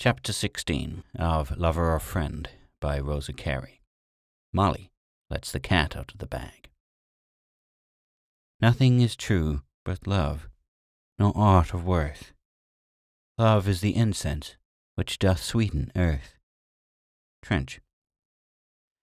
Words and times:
Chapter 0.00 0.32
16 0.32 1.02
of 1.18 1.58
Lover 1.58 1.92
or 1.92 1.98
Friend 1.98 2.48
by 2.80 3.00
Rosa 3.00 3.32
Carey. 3.32 3.80
Molly 4.52 4.92
lets 5.28 5.50
the 5.50 5.58
cat 5.58 5.96
out 5.96 6.12
of 6.12 6.18
the 6.18 6.26
bag. 6.26 6.68
Nothing 8.60 9.00
is 9.00 9.16
true 9.16 9.62
but 9.84 10.06
love, 10.06 10.48
no 11.18 11.32
art 11.34 11.74
of 11.74 11.84
worth. 11.84 12.32
Love 13.38 13.66
is 13.66 13.80
the 13.80 13.96
incense 13.96 14.56
which 14.94 15.18
doth 15.18 15.42
sweeten 15.42 15.90
earth. 15.96 16.38
Trench. 17.42 17.80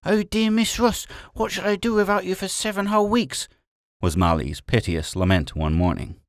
Oh 0.06 0.24
dear 0.24 0.50
Miss 0.50 0.80
Ross, 0.80 1.08
what 1.34 1.52
shall 1.52 1.68
I 1.68 1.76
do 1.76 1.94
without 1.94 2.24
you 2.24 2.36
for 2.36 2.48
seven 2.48 2.86
whole 2.86 3.10
weeks? 3.10 3.50
was 4.02 4.16
Molly's 4.16 4.62
piteous 4.62 5.14
lament 5.14 5.58
one 5.58 5.74
morning. 5.74 6.22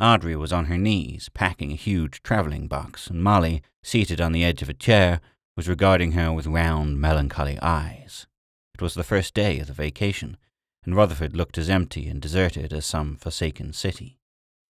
Audrey 0.00 0.34
was 0.34 0.52
on 0.52 0.66
her 0.66 0.78
knees, 0.78 1.28
packing 1.34 1.70
a 1.70 1.76
huge 1.76 2.22
travelling 2.22 2.66
box, 2.66 3.08
and 3.08 3.22
Molly, 3.22 3.62
seated 3.82 4.20
on 4.20 4.32
the 4.32 4.44
edge 4.44 4.62
of 4.62 4.68
a 4.68 4.74
chair, 4.74 5.20
was 5.56 5.68
regarding 5.68 6.12
her 6.12 6.32
with 6.32 6.46
round, 6.46 7.00
melancholy 7.00 7.58
eyes. 7.60 8.26
It 8.74 8.80
was 8.80 8.94
the 8.94 9.04
first 9.04 9.34
day 9.34 9.60
of 9.60 9.66
the 9.66 9.72
vacation, 9.72 10.36
and 10.84 10.96
Rutherford 10.96 11.36
looked 11.36 11.58
as 11.58 11.68
empty 11.68 12.08
and 12.08 12.20
deserted 12.20 12.72
as 12.72 12.86
some 12.86 13.16
forsaken 13.16 13.72
city. 13.72 14.18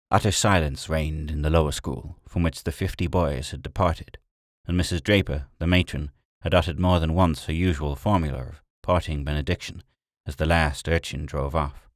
Utter 0.10 0.32
silence 0.32 0.90
reigned 0.90 1.32
in 1.32 1.42
the 1.42 1.50
lower 1.50 1.72
school, 1.72 2.18
from 2.28 2.44
which 2.44 2.64
the 2.64 2.72
fifty 2.72 3.08
boys 3.08 3.52
had 3.52 3.64
departed, 3.64 4.18
and 4.66 4.80
Mrs. 4.80 5.04
Draper, 5.04 5.48
the 5.60 5.68
matron, 5.68 6.12
had 6.42 6.54
uttered 6.54 6.80
more 6.80 7.00
than 7.00 7.14
once 7.14 7.46
her 7.46 7.54
usual 7.54 7.96
formula 7.96 8.40
of 8.40 8.62
parting 8.82 9.24
benediction 9.24 9.84
as 10.26 10.36
the 10.36 10.46
last 10.46 10.88
urchin 10.90 11.26
drove 11.26 11.56
off. 11.56 11.90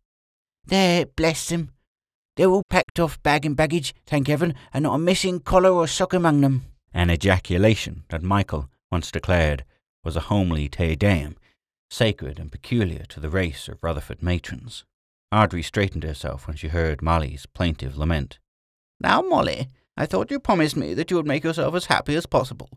There, 0.65 1.05
bless 1.05 1.49
them, 1.49 1.71
they're 2.37 2.49
all 2.49 2.63
packed 2.69 2.99
off 2.99 3.21
bag 3.23 3.45
and 3.45 3.57
baggage, 3.57 3.93
thank 4.05 4.27
heaven, 4.27 4.53
and 4.73 4.83
not 4.83 4.95
a 4.95 4.99
missing 4.99 5.41
collar 5.41 5.71
or 5.71 5.87
sock 5.87 6.13
among 6.13 6.41
them. 6.41 6.63
An 6.93 7.11
ejaculation 7.11 8.03
that 8.09 8.23
Michael 8.23 8.69
once 8.89 9.11
declared 9.11 9.65
was 10.03 10.15
a 10.15 10.21
homely 10.21 10.69
Te 10.69 10.95
Deum, 10.95 11.35
sacred 11.89 12.39
and 12.39 12.51
peculiar 12.51 13.03
to 13.09 13.19
the 13.19 13.29
race 13.29 13.67
of 13.67 13.83
Rutherford 13.83 14.23
matrons. 14.23 14.85
Audrey 15.31 15.61
straightened 15.61 16.03
herself 16.03 16.47
when 16.47 16.55
she 16.55 16.69
heard 16.69 17.01
Molly's 17.01 17.45
plaintive 17.45 17.97
lament. 17.97 18.39
Now, 19.01 19.21
Molly, 19.21 19.67
I 19.97 20.05
thought 20.05 20.31
you 20.31 20.39
promised 20.39 20.77
me 20.77 20.93
that 20.93 21.11
you 21.11 21.17
would 21.17 21.27
make 21.27 21.43
yourself 21.43 21.75
as 21.75 21.85
happy 21.85 22.15
as 22.15 22.25
possible. 22.25 22.69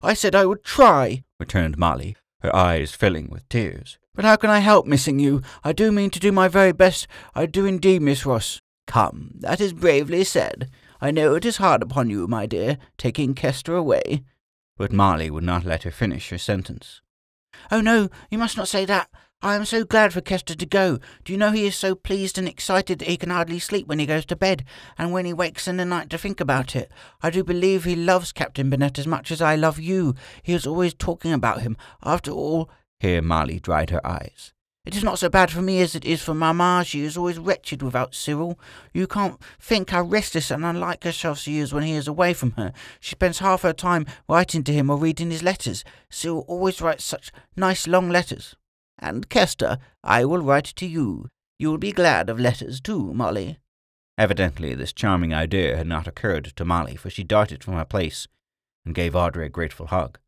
I 0.00 0.14
said 0.14 0.34
I 0.34 0.46
would 0.46 0.62
try, 0.62 1.24
returned 1.38 1.76
Molly, 1.76 2.16
her 2.40 2.54
eyes 2.54 2.94
filling 2.94 3.28
with 3.28 3.48
tears. 3.48 3.98
But 4.14 4.24
how 4.24 4.36
can 4.36 4.50
I 4.50 4.60
help 4.60 4.86
missing 4.86 5.18
you? 5.18 5.42
I 5.64 5.72
do 5.72 5.90
mean 5.90 6.10
to 6.10 6.20
do 6.20 6.32
my 6.32 6.48
very 6.48 6.72
best. 6.72 7.06
I 7.34 7.46
do 7.46 7.66
indeed, 7.66 8.02
Miss 8.02 8.24
Ross. 8.24 8.60
Come, 8.90 9.36
that 9.38 9.60
is 9.60 9.72
bravely 9.72 10.24
said. 10.24 10.68
I 11.00 11.12
know 11.12 11.36
it 11.36 11.44
is 11.44 11.58
hard 11.58 11.80
upon 11.80 12.10
you, 12.10 12.26
my 12.26 12.44
dear, 12.44 12.76
taking 12.98 13.34
Kester 13.34 13.76
away. 13.76 14.24
But 14.76 14.90
Molly 14.90 15.30
would 15.30 15.44
not 15.44 15.64
let 15.64 15.84
her 15.84 15.92
finish 15.92 16.30
her 16.30 16.38
sentence. 16.38 17.00
Oh, 17.70 17.80
no, 17.80 18.08
you 18.32 18.36
must 18.36 18.56
not 18.56 18.66
say 18.66 18.84
that. 18.86 19.08
I 19.42 19.54
am 19.54 19.64
so 19.64 19.84
glad 19.84 20.12
for 20.12 20.20
Kester 20.20 20.56
to 20.56 20.66
go. 20.66 20.98
Do 21.24 21.32
you 21.32 21.38
know 21.38 21.52
he 21.52 21.68
is 21.68 21.76
so 21.76 21.94
pleased 21.94 22.36
and 22.36 22.48
excited 22.48 22.98
that 22.98 23.06
he 23.06 23.16
can 23.16 23.30
hardly 23.30 23.60
sleep 23.60 23.86
when 23.86 24.00
he 24.00 24.06
goes 24.06 24.26
to 24.26 24.34
bed, 24.34 24.64
and 24.98 25.12
when 25.12 25.24
he 25.24 25.32
wakes 25.32 25.68
in 25.68 25.76
the 25.76 25.84
night 25.84 26.10
to 26.10 26.18
think 26.18 26.40
about 26.40 26.74
it. 26.74 26.90
I 27.22 27.30
do 27.30 27.44
believe 27.44 27.84
he 27.84 27.94
loves 27.94 28.32
Captain 28.32 28.70
Burnett 28.70 28.98
as 28.98 29.06
much 29.06 29.30
as 29.30 29.40
I 29.40 29.54
love 29.54 29.78
you. 29.78 30.16
He 30.42 30.52
is 30.52 30.66
always 30.66 30.94
talking 30.94 31.32
about 31.32 31.60
him. 31.60 31.76
After 32.02 32.32
all, 32.32 32.68
here 32.98 33.22
Molly 33.22 33.60
dried 33.60 33.90
her 33.90 34.04
eyes. 34.04 34.52
It 34.90 34.96
is 34.96 35.04
not 35.04 35.20
so 35.20 35.28
bad 35.28 35.52
for 35.52 35.62
me 35.62 35.80
as 35.82 35.94
it 35.94 36.04
is 36.04 36.20
for 36.20 36.34
Mamma. 36.34 36.82
She 36.84 37.02
is 37.02 37.16
always 37.16 37.38
wretched 37.38 37.80
without 37.80 38.12
Cyril. 38.12 38.58
You 38.92 39.06
can't 39.06 39.40
think 39.60 39.90
how 39.90 40.02
restless 40.02 40.50
and 40.50 40.64
unlike 40.64 41.04
herself 41.04 41.38
she 41.38 41.58
is 41.58 41.72
when 41.72 41.84
he 41.84 41.92
is 41.92 42.08
away 42.08 42.34
from 42.34 42.50
her. 42.56 42.72
She 42.98 43.12
spends 43.12 43.38
half 43.38 43.62
her 43.62 43.72
time 43.72 44.04
writing 44.28 44.64
to 44.64 44.72
him 44.72 44.90
or 44.90 44.96
reading 44.96 45.30
his 45.30 45.44
letters. 45.44 45.84
Cyril 46.10 46.44
always 46.48 46.80
writes 46.80 47.04
such 47.04 47.30
nice 47.54 47.86
long 47.86 48.08
letters. 48.08 48.56
And 48.98 49.28
Kester, 49.28 49.78
I 50.02 50.24
will 50.24 50.42
write 50.42 50.64
to 50.64 50.86
you. 50.88 51.28
You 51.56 51.70
will 51.70 51.78
be 51.78 51.92
glad 51.92 52.28
of 52.28 52.40
letters 52.40 52.80
too, 52.80 53.14
Molly. 53.14 53.60
Evidently, 54.18 54.74
this 54.74 54.92
charming 54.92 55.32
idea 55.32 55.76
had 55.76 55.86
not 55.86 56.08
occurred 56.08 56.46
to 56.56 56.64
Molly, 56.64 56.96
for 56.96 57.10
she 57.10 57.22
darted 57.22 57.62
from 57.62 57.74
her 57.74 57.84
place 57.84 58.26
and 58.84 58.92
gave 58.92 59.14
Audrey 59.14 59.46
a 59.46 59.50
grateful 59.50 59.86
hug. 59.86 60.18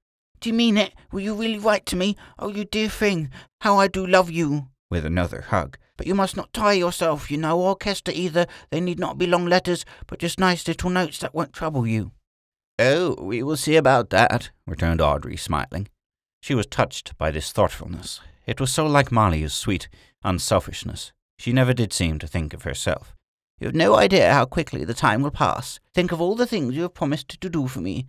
Do 0.42 0.48
you 0.48 0.54
mean 0.54 0.76
it? 0.76 0.92
Will 1.12 1.20
you 1.20 1.36
really 1.36 1.60
write 1.60 1.86
to 1.86 1.96
me? 1.96 2.16
Oh, 2.36 2.48
you 2.48 2.64
dear 2.64 2.88
thing, 2.88 3.30
how 3.60 3.78
I 3.78 3.86
do 3.86 4.04
love 4.04 4.28
you. 4.28 4.66
With 4.90 5.06
another 5.06 5.42
hug. 5.42 5.78
But 5.96 6.08
you 6.08 6.16
must 6.16 6.36
not 6.36 6.52
tire 6.52 6.74
yourself, 6.74 7.30
you 7.30 7.36
know, 7.38 7.60
or 7.60 7.76
Kester 7.76 8.10
either. 8.12 8.48
They 8.70 8.80
need 8.80 8.98
not 8.98 9.18
be 9.18 9.28
long 9.28 9.46
letters, 9.46 9.84
but 10.08 10.18
just 10.18 10.40
nice 10.40 10.66
little 10.66 10.90
notes 10.90 11.18
that 11.18 11.32
won't 11.32 11.52
trouble 11.52 11.86
you. 11.86 12.10
Oh, 12.76 13.14
we 13.22 13.44
will 13.44 13.56
see 13.56 13.76
about 13.76 14.10
that, 14.10 14.50
returned 14.66 15.00
Audrey, 15.00 15.36
smiling. 15.36 15.86
She 16.40 16.56
was 16.56 16.66
touched 16.66 17.16
by 17.16 17.30
this 17.30 17.52
thoughtfulness. 17.52 18.18
It 18.44 18.60
was 18.60 18.72
so 18.72 18.84
like 18.84 19.12
Molly's 19.12 19.54
sweet 19.54 19.88
unselfishness. 20.24 21.12
She 21.38 21.52
never 21.52 21.72
did 21.72 21.92
seem 21.92 22.18
to 22.18 22.26
think 22.26 22.52
of 22.52 22.64
herself. 22.64 23.14
You 23.60 23.68
have 23.68 23.76
no 23.76 23.94
idea 23.94 24.32
how 24.32 24.46
quickly 24.46 24.84
the 24.84 24.92
time 24.92 25.22
will 25.22 25.30
pass. 25.30 25.78
Think 25.94 26.10
of 26.10 26.20
all 26.20 26.34
the 26.34 26.48
things 26.48 26.74
you 26.74 26.82
have 26.82 26.94
promised 26.94 27.40
to 27.40 27.48
do 27.48 27.68
for 27.68 27.80
me 27.80 28.08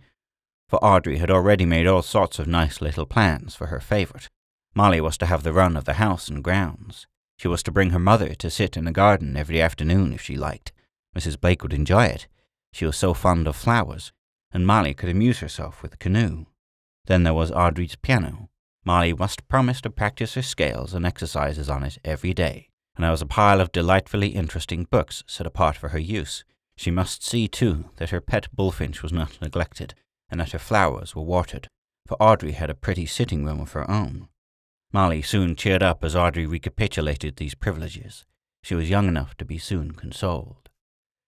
for 0.74 0.84
Audrey 0.84 1.18
had 1.18 1.30
already 1.30 1.64
made 1.64 1.86
all 1.86 2.02
sorts 2.02 2.40
of 2.40 2.48
nice 2.48 2.80
little 2.80 3.06
plans 3.06 3.54
for 3.54 3.68
her 3.68 3.78
favourite. 3.78 4.28
Molly 4.74 5.00
was 5.00 5.16
to 5.16 5.26
have 5.26 5.44
the 5.44 5.52
run 5.52 5.76
of 5.76 5.84
the 5.84 5.92
house 5.92 6.26
and 6.26 6.42
grounds. 6.42 7.06
She 7.38 7.46
was 7.46 7.62
to 7.62 7.70
bring 7.70 7.90
her 7.90 7.98
mother 8.00 8.34
to 8.34 8.50
sit 8.50 8.76
in 8.76 8.84
the 8.84 8.90
garden 8.90 9.36
every 9.36 9.62
afternoon 9.62 10.12
if 10.12 10.20
she 10.20 10.36
liked. 10.36 10.72
Mrs. 11.16 11.40
Blake 11.40 11.62
would 11.62 11.72
enjoy 11.72 12.06
it. 12.06 12.26
She 12.72 12.84
was 12.84 12.96
so 12.96 13.14
fond 13.14 13.46
of 13.46 13.54
flowers, 13.54 14.10
and 14.50 14.66
Molly 14.66 14.94
could 14.94 15.08
amuse 15.08 15.38
herself 15.38 15.80
with 15.80 15.92
the 15.92 15.96
canoe. 15.96 16.46
Then 17.06 17.22
there 17.22 17.34
was 17.34 17.52
Audrey's 17.52 17.94
piano. 17.94 18.48
Molly 18.84 19.12
must 19.12 19.46
promise 19.46 19.80
to 19.82 19.90
practice 19.90 20.34
her 20.34 20.42
scales 20.42 20.92
and 20.92 21.06
exercises 21.06 21.70
on 21.70 21.84
it 21.84 21.98
every 22.04 22.34
day, 22.34 22.68
and 22.96 23.04
there 23.04 23.12
was 23.12 23.22
a 23.22 23.26
pile 23.26 23.60
of 23.60 23.70
delightfully 23.70 24.30
interesting 24.30 24.88
books 24.90 25.22
set 25.28 25.46
apart 25.46 25.76
for 25.76 25.90
her 25.90 26.00
use. 26.00 26.42
She 26.76 26.90
must 26.90 27.22
see, 27.22 27.46
too, 27.46 27.90
that 27.98 28.10
her 28.10 28.20
pet 28.20 28.48
bullfinch 28.52 29.04
was 29.04 29.12
not 29.12 29.40
neglected, 29.40 29.94
and 30.34 30.40
that 30.40 30.50
her 30.50 30.58
flowers 30.58 31.14
were 31.14 31.22
watered, 31.22 31.68
for 32.08 32.20
Audrey 32.20 32.50
had 32.50 32.68
a 32.68 32.74
pretty 32.74 33.06
sitting 33.06 33.44
room 33.44 33.60
of 33.60 33.70
her 33.70 33.88
own. 33.88 34.26
Molly 34.92 35.22
soon 35.22 35.54
cheered 35.54 35.80
up 35.80 36.02
as 36.02 36.16
Audrey 36.16 36.44
recapitulated 36.44 37.36
these 37.36 37.54
privileges. 37.54 38.24
She 38.60 38.74
was 38.74 38.90
young 38.90 39.06
enough 39.06 39.36
to 39.36 39.44
be 39.44 39.58
soon 39.58 39.92
consoled. 39.92 40.70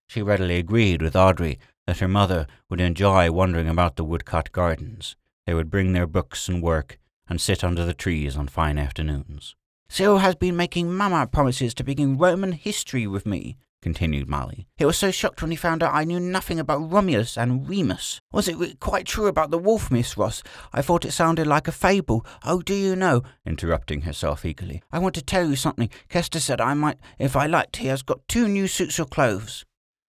She 0.08 0.22
readily 0.22 0.56
agreed 0.56 1.02
with 1.02 1.14
Audrey 1.14 1.60
that 1.86 2.00
her 2.00 2.08
mother 2.08 2.48
would 2.68 2.80
enjoy 2.80 3.30
wandering 3.30 3.68
about 3.68 3.94
the 3.94 4.02
woodcut 4.02 4.50
gardens. 4.50 5.14
They 5.46 5.54
would 5.54 5.70
bring 5.70 5.92
their 5.92 6.08
books 6.08 6.48
and 6.48 6.60
work 6.60 6.98
and 7.28 7.40
sit 7.40 7.62
under 7.62 7.84
the 7.84 7.94
trees 7.94 8.36
on 8.36 8.48
fine 8.48 8.76
afternoons. 8.76 9.54
Cyril 9.88 10.18
has 10.18 10.34
been 10.34 10.56
making 10.56 10.92
Mamma 10.92 11.28
promises 11.28 11.74
to 11.74 11.84
begin 11.84 12.18
Roman 12.18 12.50
history 12.50 13.06
with 13.06 13.24
me, 13.24 13.56
continued 13.86 14.28
Molly. 14.28 14.66
He 14.78 14.84
was 14.84 14.98
so 14.98 15.12
shocked 15.12 15.40
when 15.40 15.52
he 15.52 15.56
found 15.56 15.80
out 15.80 15.94
I 15.94 16.02
knew 16.02 16.18
nothing 16.18 16.58
about 16.58 16.90
Romulus 16.90 17.38
and 17.38 17.68
Remus. 17.68 18.20
Was 18.32 18.48
it 18.48 18.80
quite 18.80 19.06
true 19.06 19.28
about 19.28 19.52
the 19.52 19.58
wolf, 19.58 19.92
Miss 19.92 20.16
Ross? 20.16 20.42
I 20.72 20.82
thought 20.82 21.04
it 21.04 21.12
sounded 21.12 21.46
like 21.46 21.68
a 21.68 21.72
fable. 21.72 22.26
Oh, 22.44 22.62
do 22.62 22.74
you 22.74 22.96
know? 22.96 23.22
Interrupting 23.46 24.00
herself 24.00 24.44
eagerly. 24.44 24.82
I 24.90 24.98
want 24.98 25.14
to 25.14 25.22
tell 25.22 25.48
you 25.48 25.54
something. 25.54 25.88
Kester 26.08 26.40
said 26.40 26.60
I 26.60 26.74
might, 26.74 26.98
if 27.20 27.36
I 27.36 27.46
liked. 27.46 27.76
He 27.76 27.86
has 27.86 28.02
got 28.02 28.26
two 28.26 28.48
new 28.48 28.66
suits 28.66 28.98
of 28.98 29.08
clothes. 29.08 29.64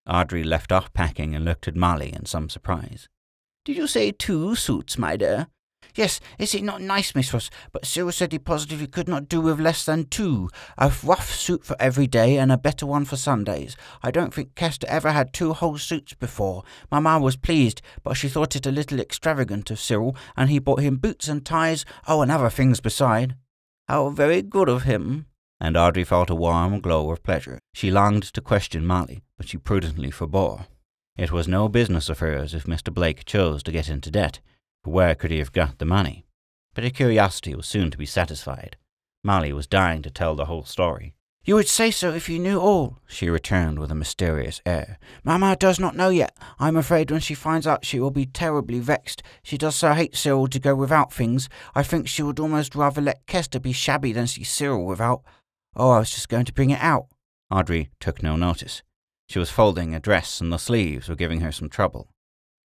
Audrey 0.09 0.43
left 0.43 0.71
off 0.71 0.91
packing 0.93 1.35
and 1.35 1.45
looked 1.45 1.67
at 1.67 1.75
Molly 1.75 2.11
in 2.11 2.25
some 2.25 2.49
surprise. 2.49 3.07
Did 3.63 3.77
you 3.77 3.85
say 3.85 4.11
two 4.11 4.55
suits, 4.55 4.97
my 4.97 5.17
dear? 5.17 5.49
Yes, 5.97 6.19
is 6.37 6.53
it 6.53 6.63
not 6.63 6.79
nice, 6.79 7.15
Miss 7.15 7.33
Ross? 7.33 7.49
But 7.71 7.87
Cyril 7.87 8.11
said 8.11 8.31
he 8.31 8.37
positively 8.37 8.85
could 8.85 9.07
not 9.07 9.27
do 9.27 9.41
with 9.41 9.59
less 9.59 9.83
than 9.83 10.05
two. 10.05 10.47
A 10.77 10.93
rough 11.03 11.33
suit 11.33 11.65
for 11.65 11.75
every 11.79 12.05
day 12.05 12.37
and 12.37 12.51
a 12.51 12.57
better 12.57 12.85
one 12.85 13.03
for 13.03 13.17
Sundays. 13.17 13.75
I 14.03 14.11
don't 14.11 14.31
think 14.31 14.53
Kester 14.53 14.85
ever 14.87 15.11
had 15.11 15.33
two 15.33 15.53
whole 15.53 15.79
suits 15.79 16.13
before. 16.13 16.63
Mamma 16.91 17.19
was 17.19 17.35
pleased, 17.35 17.81
but 18.03 18.13
she 18.13 18.29
thought 18.29 18.55
it 18.55 18.67
a 18.67 18.71
little 18.71 18.99
extravagant 18.99 19.71
of 19.71 19.79
Cyril, 19.79 20.15
and 20.35 20.51
he 20.51 20.59
bought 20.59 20.81
him 20.81 20.97
boots 20.97 21.27
and 21.27 21.43
ties, 21.43 21.83
oh, 22.07 22.21
and 22.21 22.31
other 22.31 22.51
things 22.51 22.79
beside. 22.79 23.35
How 23.87 24.09
very 24.09 24.43
good 24.43 24.69
of 24.69 24.83
him. 24.83 25.25
And 25.59 25.75
Audrey 25.75 26.03
felt 26.03 26.29
a 26.29 26.35
warm 26.35 26.79
glow 26.79 27.09
of 27.09 27.23
pleasure. 27.23 27.57
She 27.73 27.89
longed 27.89 28.21
to 28.35 28.41
question 28.41 28.85
Molly, 28.85 29.23
but 29.35 29.47
she 29.47 29.57
prudently 29.57 30.11
forbore. 30.11 30.67
It 31.17 31.31
was 31.31 31.47
no 31.47 31.67
business 31.67 32.07
of 32.07 32.19
hers 32.19 32.53
if 32.53 32.65
Mr. 32.65 32.93
Blake 32.93 33.25
chose 33.25 33.63
to 33.63 33.71
get 33.71 33.89
into 33.89 34.11
debt 34.11 34.41
for 34.87 34.91
where 34.91 35.15
could 35.15 35.31
he 35.31 35.39
have 35.39 35.51
got 35.51 35.79
the 35.79 35.85
money? 35.85 36.25
But 36.73 36.85
her 36.85 36.89
curiosity 36.89 37.53
was 37.53 37.67
soon 37.67 37.91
to 37.91 37.97
be 37.97 38.05
satisfied. 38.05 38.77
Molly 39.21 39.51
was 39.51 39.67
dying 39.67 40.01
to 40.03 40.09
tell 40.09 40.33
the 40.33 40.45
whole 40.45 40.63
story. 40.63 41.13
You 41.43 41.55
would 41.55 41.67
say 41.67 41.91
so 41.91 42.13
if 42.13 42.29
you 42.29 42.39
knew 42.39 42.57
all, 42.57 42.99
she 43.05 43.29
returned 43.29 43.79
with 43.79 43.91
a 43.91 43.95
mysterious 43.95 44.61
air. 44.65 44.97
Mamma 45.25 45.57
does 45.57 45.77
not 45.77 45.97
know 45.97 46.07
yet. 46.07 46.37
I 46.57 46.69
am 46.69 46.77
afraid 46.77 47.11
when 47.11 47.19
she 47.19 47.33
finds 47.33 47.67
out 47.67 47.83
she 47.83 47.99
will 47.99 48.11
be 48.11 48.27
terribly 48.27 48.79
vexed. 48.79 49.23
She 49.43 49.57
does 49.57 49.75
so 49.75 49.91
hate 49.91 50.15
Cyril 50.15 50.47
to 50.47 50.59
go 50.59 50.73
without 50.73 51.11
things. 51.11 51.49
I 51.75 51.83
think 51.83 52.07
she 52.07 52.23
would 52.23 52.39
almost 52.39 52.73
rather 52.73 53.01
let 53.01 53.25
Kester 53.27 53.59
be 53.59 53.73
shabby 53.73 54.13
than 54.13 54.25
see 54.27 54.45
Cyril 54.45 54.85
without. 54.85 55.21
Oh, 55.75 55.89
I 55.91 55.99
was 55.99 56.11
just 56.11 56.29
going 56.29 56.45
to 56.45 56.53
bring 56.53 56.69
it 56.69 56.81
out. 56.81 57.07
Audrey 57.51 57.89
took 57.99 58.23
no 58.23 58.37
notice. 58.37 58.83
She 59.27 59.37
was 59.37 59.49
folding 59.49 59.93
a 59.93 59.99
dress 59.99 60.39
and 60.39 60.53
the 60.53 60.57
sleeves 60.57 61.09
were 61.09 61.15
giving 61.15 61.41
her 61.41 61.51
some 61.51 61.67
trouble. 61.67 62.07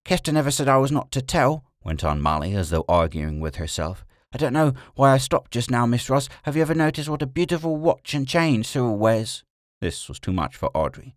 Kester 0.04 0.30
never 0.30 0.52
said 0.52 0.68
I 0.68 0.78
was 0.78 0.92
not 0.92 1.10
to 1.12 1.20
tell, 1.20 1.64
went 1.84 2.04
on 2.04 2.20
Molly, 2.20 2.54
as 2.54 2.70
though 2.70 2.84
arguing 2.88 3.40
with 3.40 3.56
herself. 3.56 4.04
I 4.32 4.38
don't 4.38 4.52
know 4.52 4.72
why 4.94 5.12
I 5.12 5.18
stopped 5.18 5.50
just 5.50 5.70
now, 5.70 5.84
Miss 5.84 6.08
Ross. 6.08 6.28
Have 6.44 6.56
you 6.56 6.62
ever 6.62 6.74
noticed 6.74 7.08
what 7.08 7.22
a 7.22 7.26
beautiful 7.26 7.76
watch 7.76 8.14
and 8.14 8.26
chain 8.26 8.64
Cyril 8.64 8.96
wears? 8.96 9.44
This 9.80 10.08
was 10.08 10.18
too 10.18 10.32
much 10.32 10.56
for 10.56 10.70
Audrey. 10.74 11.16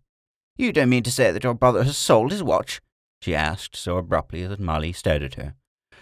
You 0.56 0.72
don't 0.72 0.90
mean 0.90 1.02
to 1.04 1.10
say 1.10 1.30
that 1.30 1.44
your 1.44 1.54
brother 1.54 1.84
has 1.84 1.96
sold 1.96 2.32
his 2.32 2.42
watch? 2.42 2.80
she 3.20 3.34
asked 3.34 3.74
so 3.74 3.96
abruptly 3.96 4.46
that 4.46 4.60
Molly 4.60 4.92
stared 4.92 5.22
at 5.22 5.34
her. 5.34 5.54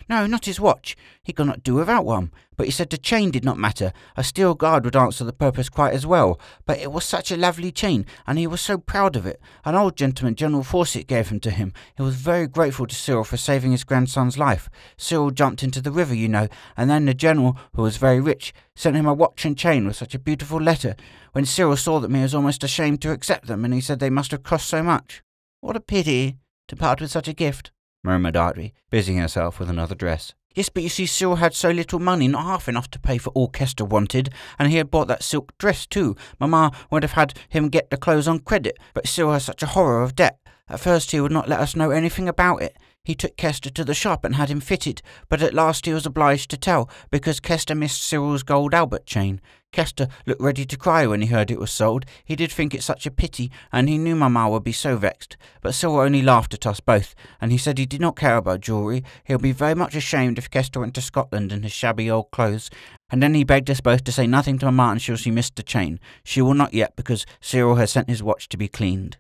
No, 0.09 0.27
not 0.27 0.45
his 0.45 0.61
watch. 0.61 0.97
He 1.23 1.33
could 1.33 1.47
not 1.47 1.63
do 1.63 1.75
without 1.75 2.05
one. 2.05 2.31
But 2.57 2.67
he 2.67 2.73
said 2.73 2.91
the 2.91 2.99
chain 2.99 3.31
did 3.31 3.45
not 3.45 3.59
matter. 3.59 3.93
A 4.17 4.23
steel 4.23 4.55
guard 4.55 4.85
would 4.85 4.95
answer 4.95 5.25
the 5.25 5.33
purpose 5.33 5.69
quite 5.69 5.95
as 5.95 6.07
well. 6.07 6.39
But 6.67 6.79
it 6.79 6.93
was 6.93 7.05
such 7.05 7.33
a 7.33 7.37
lovely 7.37 7.73
chain, 7.73 8.07
and 8.27 8.39
he 8.39 8.47
was 8.47 8.61
so 8.61 8.79
proud 8.79 9.17
of 9.17 9.27
it. 9.27 9.41
An 9.65 9.75
old 9.75 9.97
gentleman, 9.97 10.35
General 10.35 10.63
Fawcett, 10.63 11.07
gave 11.07 11.29
him 11.29 11.41
to 11.41 11.51
him. 11.51 11.73
He 11.97 12.03
was 12.03 12.15
very 12.15 12.47
grateful 12.47 12.87
to 12.87 12.95
Cyril 12.95 13.25
for 13.25 13.37
saving 13.37 13.73
his 13.73 13.85
grandson's 13.85 14.39
life. 14.39 14.69
Cyril 14.97 15.31
jumped 15.31 15.63
into 15.63 15.81
the 15.81 15.91
river, 15.91 16.15
you 16.15 16.29
know, 16.29 16.49
and 16.77 16.89
then 16.89 17.07
the 17.07 17.15
general, 17.15 17.57
who 17.75 17.83
was 17.83 17.97
very 17.97 18.21
rich, 18.21 18.53
sent 18.77 18.97
him 18.97 19.07
a 19.07 19.15
watch 19.15 19.45
and 19.45 19.59
chain 19.59 19.87
with 19.87 19.97
such 19.97 20.15
a 20.15 20.19
beautiful 20.19 20.61
letter. 20.61 20.95
When 21.33 21.47
Cyril 21.47 21.77
saw 21.77 21.99
them, 21.99 22.15
he 22.15 22.23
was 22.23 22.35
almost 22.35 22.63
ashamed 22.63 23.03
to 23.03 23.11
accept 23.11 23.47
them, 23.47 23.65
and 23.65 23.75
he 23.75 23.81
said 23.81 23.99
they 23.99 24.11
must 24.11 24.31
have 24.31 24.43
cost 24.43 24.69
so 24.69 24.83
much. 24.83 25.23
What 25.61 25.77
a 25.77 25.81
pity 25.81 26.37
to 26.69 26.77
part 26.77 27.01
with 27.01 27.11
such 27.11 27.29
a 27.29 27.33
gift 27.33 27.73
murmured 28.05 28.37
Audrey, 28.37 28.75
busying 28.91 29.19
herself 29.19 29.59
with 29.59 29.69
another 29.69 29.95
dress. 29.97 30.35
Yes, 30.55 30.69
but 30.69 30.85
you 30.85 30.89
see, 30.89 31.07
Cyril 31.07 31.37
had 31.37 31.53
so 31.53 31.71
little 31.71 31.99
money, 31.99 32.29
not 32.29 32.45
half 32.45 32.69
enough 32.69 32.89
to 32.93 33.01
pay 33.01 33.19
for 33.19 33.31
all 33.31 33.49
Kester 33.49 33.85
wanted, 33.85 34.31
and 34.57 34.71
he 34.71 34.77
had 34.77 34.91
bought 34.91 35.09
that 35.09 35.25
silk 35.25 35.57
dress 35.59 35.85
too. 35.85 36.15
Mamma 36.39 36.71
would 36.91 37.03
have 37.03 37.13
had 37.13 37.35
him 37.49 37.69
get 37.69 37.91
the 37.91 37.97
clothes 37.97 38.29
on 38.29 38.39
credit, 38.39 38.79
but 38.93 39.09
Cyril 39.09 39.33
has 39.33 39.45
such 39.45 39.65
a 39.65 39.69
horror 39.69 40.03
of 40.03 40.15
debt. 40.15 40.39
At 40.69 40.79
first 40.81 41.11
he 41.11 41.21
would 41.21 41.33
not 41.33 41.49
let 41.49 41.59
us 41.59 41.75
know 41.75 41.91
anything 41.91 42.29
about 42.29 42.63
it. 42.63 42.77
He 43.05 43.15
took 43.15 43.37
Kester 43.37 43.69
to 43.69 43.85
the 43.85 43.93
shop 43.93 44.25
and 44.25 44.35
had 44.35 44.49
him 44.49 44.61
fitted, 44.61 45.03
but 45.29 45.43
at 45.43 45.53
last 45.53 45.85
he 45.85 45.93
was 45.93 46.07
obliged 46.07 46.51
to 46.51 46.57
tell, 46.57 46.89
because 47.11 47.39
Kester 47.39 47.75
missed 47.75 48.03
Cyril's 48.03 48.43
gold 48.43 48.73
Albert 48.73 49.05
chain. 49.05 49.43
Kester 49.73 50.09
looked 50.25 50.41
ready 50.41 50.65
to 50.65 50.77
cry 50.79 51.07
when 51.07 51.21
he 51.21 51.27
heard 51.27 51.51
it 51.51 51.59
was 51.59 51.71
sold. 51.71 52.07
He 52.25 52.35
did 52.35 52.51
think 52.51 52.75
it 52.75 52.83
such 52.83 53.05
a 53.05 53.11
pity, 53.11 53.51
and 53.71 53.91
he 53.91 53.99
knew 53.99 54.17
Mamma 54.17 54.49
would 54.49 54.65
be 54.65 54.73
so 54.73 54.97
vexed. 54.97 55.37
But 55.61 55.75
Cyril 55.75 55.99
only 55.99 56.23
laughed 56.23 56.55
at 56.55 56.67
us 56.67 56.81
both, 56.81 57.15
and 57.43 57.53
he 57.53 57.59
said 57.59 57.77
he 57.77 57.85
did 57.85 58.01
not 58.01 58.17
care 58.17 58.39
about 58.39 58.61
jewellery. 58.61 59.05
He'll 59.25 59.37
be 59.37 59.53
very 59.53 59.75
much 59.75 59.95
ashamed 59.95 60.39
if 60.39 60.49
Kester 60.49 60.81
went 60.81 60.95
to 60.95 61.03
Scotland 61.03 61.53
in 61.53 61.63
his 61.63 61.73
shabby 61.73 62.11
old 62.11 62.31
clothes. 62.31 62.71
And 63.11 63.23
then 63.23 63.35
he 63.35 63.45
begged 63.45 63.69
us 63.69 63.83
both 63.83 64.05
to 64.05 64.13
say 64.13 64.27
nothing 64.27 64.59
to 64.61 64.67
Mamma 64.67 64.93
until 64.93 65.17
she 65.17 65.31
missed 65.31 65.57
the 65.57 65.63
chain. 65.63 66.01
She 66.25 66.41
will 66.41 66.55
not 66.55 66.73
yet, 66.73 66.97
because 66.97 67.27
Cyril 67.43 67.75
has 67.75 67.91
sent 67.91 68.09
his 68.09 68.23
watch 68.23 68.49
to 68.49 68.57
be 68.57 68.69
cleaned. 68.69 69.19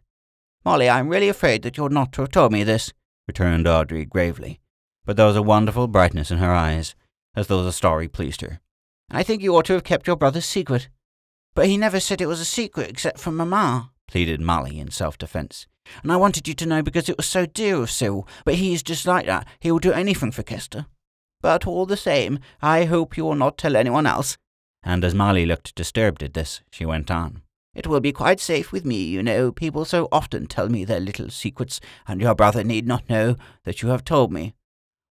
Molly, 0.65 0.89
I 0.89 1.01
am 1.01 1.11
really 1.11 1.29
afraid 1.29 1.63
that 1.63 1.77
you 1.77 1.85
ought 1.85 1.93
not 1.93 2.13
to 2.13 2.23
have 2.23 2.31
told 2.31 2.51
me 2.51 2.65
this, 2.65 2.95
returned 3.27 3.67
Audrey 3.67 4.05
gravely, 4.05 4.61
but 5.05 5.17
there 5.17 5.27
was 5.27 5.37
a 5.37 5.43
wonderful 5.43 5.89
brightness 5.89 6.31
in 6.31 6.39
her 6.39 6.53
eyes, 6.53 6.95
as 7.35 7.47
though 7.47 7.65
the 7.65 7.73
story 7.73 8.09
pleased 8.09 8.41
her. 8.41 8.61
I 9.11 9.23
think 9.23 9.43
you 9.43 9.55
ought 9.55 9.67
to 9.67 9.75
have 9.75 9.85
kept 9.85 10.07
your 10.07 10.17
brother's 10.17 10.47
secret. 10.47 10.89
But 11.55 11.67
he 11.67 11.77
never 11.77 12.01
said 12.01 12.21
it 12.21 12.27
was 12.27 12.41
a 12.41 12.45
secret 12.45 12.91
except 12.91 13.21
from 13.21 13.37
Mamma, 13.37 13.93
pleaded 14.09 14.41
Molly 14.41 14.79
in 14.79 14.91
self-defence. 14.91 15.67
And 16.03 16.11
I 16.11 16.17
wanted 16.17 16.49
you 16.49 16.55
to 16.55 16.67
know 16.67 16.83
because 16.83 17.09
it 17.09 17.17
was 17.17 17.27
so 17.27 17.47
dear 17.47 17.77
of 17.77 17.91
Cyril, 17.91 18.27
but 18.45 18.55
he 18.55 18.73
is 18.73 18.83
just 18.83 19.07
like 19.07 19.27
that. 19.27 19.47
He 19.61 19.71
will 19.71 19.79
do 19.79 19.93
anything 19.93 20.33
for 20.33 20.43
Kester. 20.43 20.87
But 21.41 21.67
all 21.67 21.87
the 21.87 21.97
same, 21.97 22.39
I 22.63 22.87
hope 22.87 23.17
you 23.17 23.25
will 23.25 23.35
not 23.35 23.59
tell 23.59 23.77
anyone 23.77 24.07
else. 24.07 24.37
And 24.83 25.05
as 25.05 25.15
Molly 25.15 25.47
looked 25.47 25.75
disturbed 25.75 26.23
at 26.23 26.35
this, 26.35 26.63
she 26.71 26.85
went 26.85 27.11
on. 27.11 27.43
It 27.75 27.87
will 27.87 28.01
be 28.01 28.13
quite 28.13 28.41
safe 28.41 28.73
with 28.73 28.85
me, 28.85 29.03
you 29.03 29.23
know. 29.23 29.53
People 29.53 29.85
so 29.85 30.09
often 30.13 30.47
tell 30.47 30.69
me 30.69 30.85
their 30.85 31.01
little 31.01 31.31
secrets, 31.31 31.81
and 32.07 32.21
your 32.21 32.35
brother 32.35 32.65
need 32.65 32.87
not 32.87 33.09
know 33.09 33.37
that 33.65 33.83
you 33.83 33.89
have 33.89 34.05
told 34.05 34.33
me. 34.33 34.55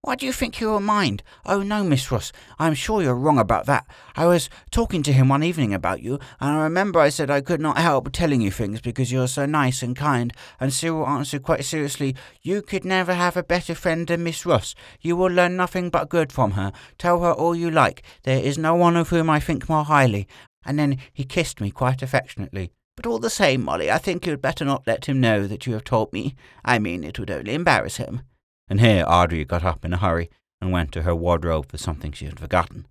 Why 0.04 0.16
do 0.16 0.26
you 0.26 0.34
think 0.34 0.60
you 0.60 0.68
will 0.68 0.80
mind? 0.80 1.22
Oh, 1.46 1.62
no, 1.62 1.84
Miss 1.84 2.12
Ross, 2.12 2.32
I 2.58 2.66
am 2.66 2.74
sure 2.74 3.04
you're 3.04 3.14
wrong 3.14 3.38
about 3.38 3.68
that. 3.68 3.86
I 4.16 4.26
was 4.26 4.50
talking 4.72 5.04
to 5.04 5.14
him 5.14 5.30
one 5.30 5.44
evening 5.44 5.76
about 5.76 6.02
you, 6.02 6.16
and 6.40 6.50
I 6.50 6.64
remember 6.64 7.00
I 7.00 7.10
said 7.10 7.30
I 7.30 7.42
could 7.42 7.62
not 7.62 7.78
help 7.78 8.12
telling 8.12 8.42
you 8.42 8.50
things 8.50 8.82
because 8.82 9.12
you 9.12 9.22
are 9.22 9.28
so 9.28 9.46
nice 9.46 9.84
and 9.84 9.96
kind, 9.96 10.34
and 10.60 10.74
Cyril 10.74 11.08
answered 11.08 11.44
quite 11.44 11.64
seriously, 11.66 12.16
You 12.42 12.64
could 12.64 12.84
never 12.84 13.14
have 13.14 13.38
a 13.38 13.44
better 13.44 13.76
friend 13.76 14.08
than 14.08 14.24
Miss 14.24 14.44
Ross. 14.44 14.74
You 15.02 15.16
will 15.16 15.30
learn 15.30 15.56
nothing 15.56 15.92
but 15.92 16.10
good 16.10 16.32
from 16.32 16.54
her. 16.54 16.72
Tell 16.98 17.20
her 17.20 17.32
all 17.32 17.56
you 17.56 17.70
like. 17.70 18.02
There 18.24 18.44
is 18.44 18.58
no 18.58 18.74
one 18.74 18.98
of 18.98 19.10
whom 19.10 19.30
I 19.30 19.40
think 19.40 19.70
more 19.70 19.86
highly, 19.86 20.28
and 20.66 20.78
then 20.78 20.98
he 21.14 21.24
kissed 21.24 21.62
me 21.62 21.72
quite 21.72 22.02
affectionately. 22.02 22.72
But 22.96 23.06
all 23.06 23.20
the 23.20 23.30
same, 23.30 23.64
Molly, 23.64 23.90
I 23.90 23.98
think 23.98 24.26
you 24.26 24.32
had 24.32 24.42
better 24.42 24.66
not 24.66 24.86
let 24.86 25.06
him 25.06 25.22
know 25.22 25.48
that 25.48 25.66
you 25.66 25.74
have 25.74 25.84
told 25.84 26.12
me. 26.14 26.36
I 26.64 26.78
mean, 26.78 27.04
it 27.04 27.18
would 27.18 27.32
only 27.32 27.54
embarrass 27.54 27.98
him. 27.98 28.22
And 28.68 28.80
here 28.80 29.06
Audrey 29.08 29.46
got 29.46 29.64
up 29.64 29.84
in 29.86 29.94
a 29.94 29.98
hurry 29.98 30.30
and 30.62 30.72
went 30.72 30.92
to 30.92 31.02
her 31.02 31.16
wardrobe 31.16 31.72
for 31.72 31.78
something 31.78 32.12
she 32.12 32.26
had 32.26 32.40
forgotten, 32.40 32.86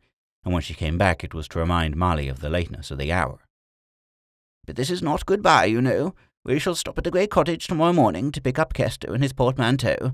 and 0.44 0.52
when 0.52 0.62
she 0.62 0.75
came 0.75 0.99
back 0.99 1.22
it 1.22 1.34
was 1.34 1.46
to 1.49 1.58
remind 1.58 1.96
Molly 1.96 2.28
of 2.28 2.40
the 2.40 2.50
lateness 2.50 2.90
of 2.90 2.99
the 2.99 3.12
hour. 3.12 3.38
But 4.66 4.76
this 4.76 4.90
is 4.90 5.02
not 5.02 5.26
good-bye, 5.26 5.66
you 5.66 5.81
know. 5.81 6.14
We 6.44 6.58
shall 6.58 6.75
stop 6.75 6.99
at 6.99 7.05
the 7.05 7.11
grey 7.11 7.26
cottage 7.26 7.66
tomorrow 7.66 7.93
morning 7.93 8.32
to 8.32 8.40
pick 8.40 8.58
up 8.58 8.75
Kester 8.75 9.12
and 9.12 9.23
his 9.23 9.32
portmanteau. 9.32 10.12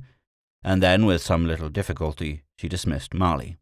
And 0.62 0.82
then, 0.82 1.06
with 1.06 1.22
some 1.22 1.46
little 1.46 1.68
difficulty, 1.68 2.42
she 2.56 2.68
dismissed 2.68 3.14
Molly. 3.14 3.56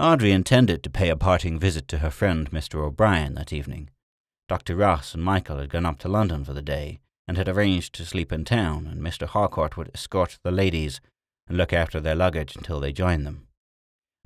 Audrey 0.00 0.30
intended 0.30 0.84
to 0.84 0.90
pay 0.90 1.08
a 1.08 1.16
parting 1.16 1.58
visit 1.58 1.88
to 1.88 1.98
her 1.98 2.10
friend 2.10 2.52
Mr. 2.52 2.76
O'Brien 2.76 3.34
that 3.34 3.52
evening. 3.52 3.90
Dr. 4.48 4.76
Ross 4.76 5.12
and 5.12 5.24
Michael 5.24 5.58
had 5.58 5.70
gone 5.70 5.84
up 5.84 5.98
to 5.98 6.08
London 6.08 6.44
for 6.44 6.52
the 6.52 6.62
day, 6.62 7.00
and 7.26 7.36
had 7.36 7.48
arranged 7.48 7.96
to 7.96 8.06
sleep 8.06 8.32
in 8.32 8.44
town, 8.44 8.86
and 8.86 9.02
Mr. 9.02 9.26
Harcourt 9.26 9.76
would 9.76 9.90
escort 9.92 10.38
the 10.44 10.52
ladies 10.52 11.00
and 11.48 11.58
look 11.58 11.72
after 11.72 11.98
their 11.98 12.14
luggage 12.14 12.54
until 12.54 12.78
they 12.78 12.92
joined 12.92 13.26
them. 13.26 13.48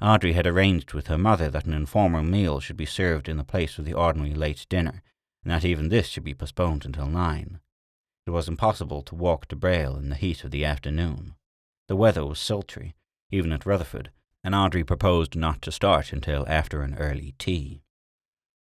Audrey 0.03 0.35
had 0.35 0.47
arranged 0.47 0.93
with 0.93 1.07
her 1.07 1.17
mother 1.17 1.49
that 1.49 1.65
an 1.65 1.73
informal 1.73 2.23
meal 2.23 2.61
should 2.61 2.77
be 2.77 2.85
served 2.85 3.27
in 3.27 3.39
the 3.39 3.45
place 3.45 3.79
of 3.79 3.87
the 3.87 3.95
ordinary 3.95 4.35
late 4.35 4.67
dinner, 4.69 5.03
and 5.43 5.53
that 5.53 5.65
even 5.65 5.89
this 5.89 6.07
should 6.07 6.25
be 6.25 6.35
postponed 6.35 6.85
until 6.85 7.07
nine. 7.07 7.61
It 8.27 8.31
was 8.31 8.47
impossible 8.47 9.01
to 9.05 9.15
walk 9.15 9.47
to 9.47 9.57
Brayle 9.57 9.97
in 9.97 10.11
the 10.11 10.17
heat 10.17 10.45
of 10.45 10.51
the 10.51 10.67
afternoon. 10.67 11.35
The 11.89 11.97
weather 11.97 12.27
was 12.27 12.39
sultry, 12.39 12.95
even 13.31 13.53
at 13.53 13.65
Rutherford, 13.65 14.11
and 14.45 14.55
Audrey 14.55 14.85
proposed 14.85 15.37
not 15.37 15.63
to 15.63 15.73
start 15.73 16.13
until 16.13 16.45
after 16.49 16.83
an 16.83 16.97
early 16.99 17.35
tea. 17.39 17.83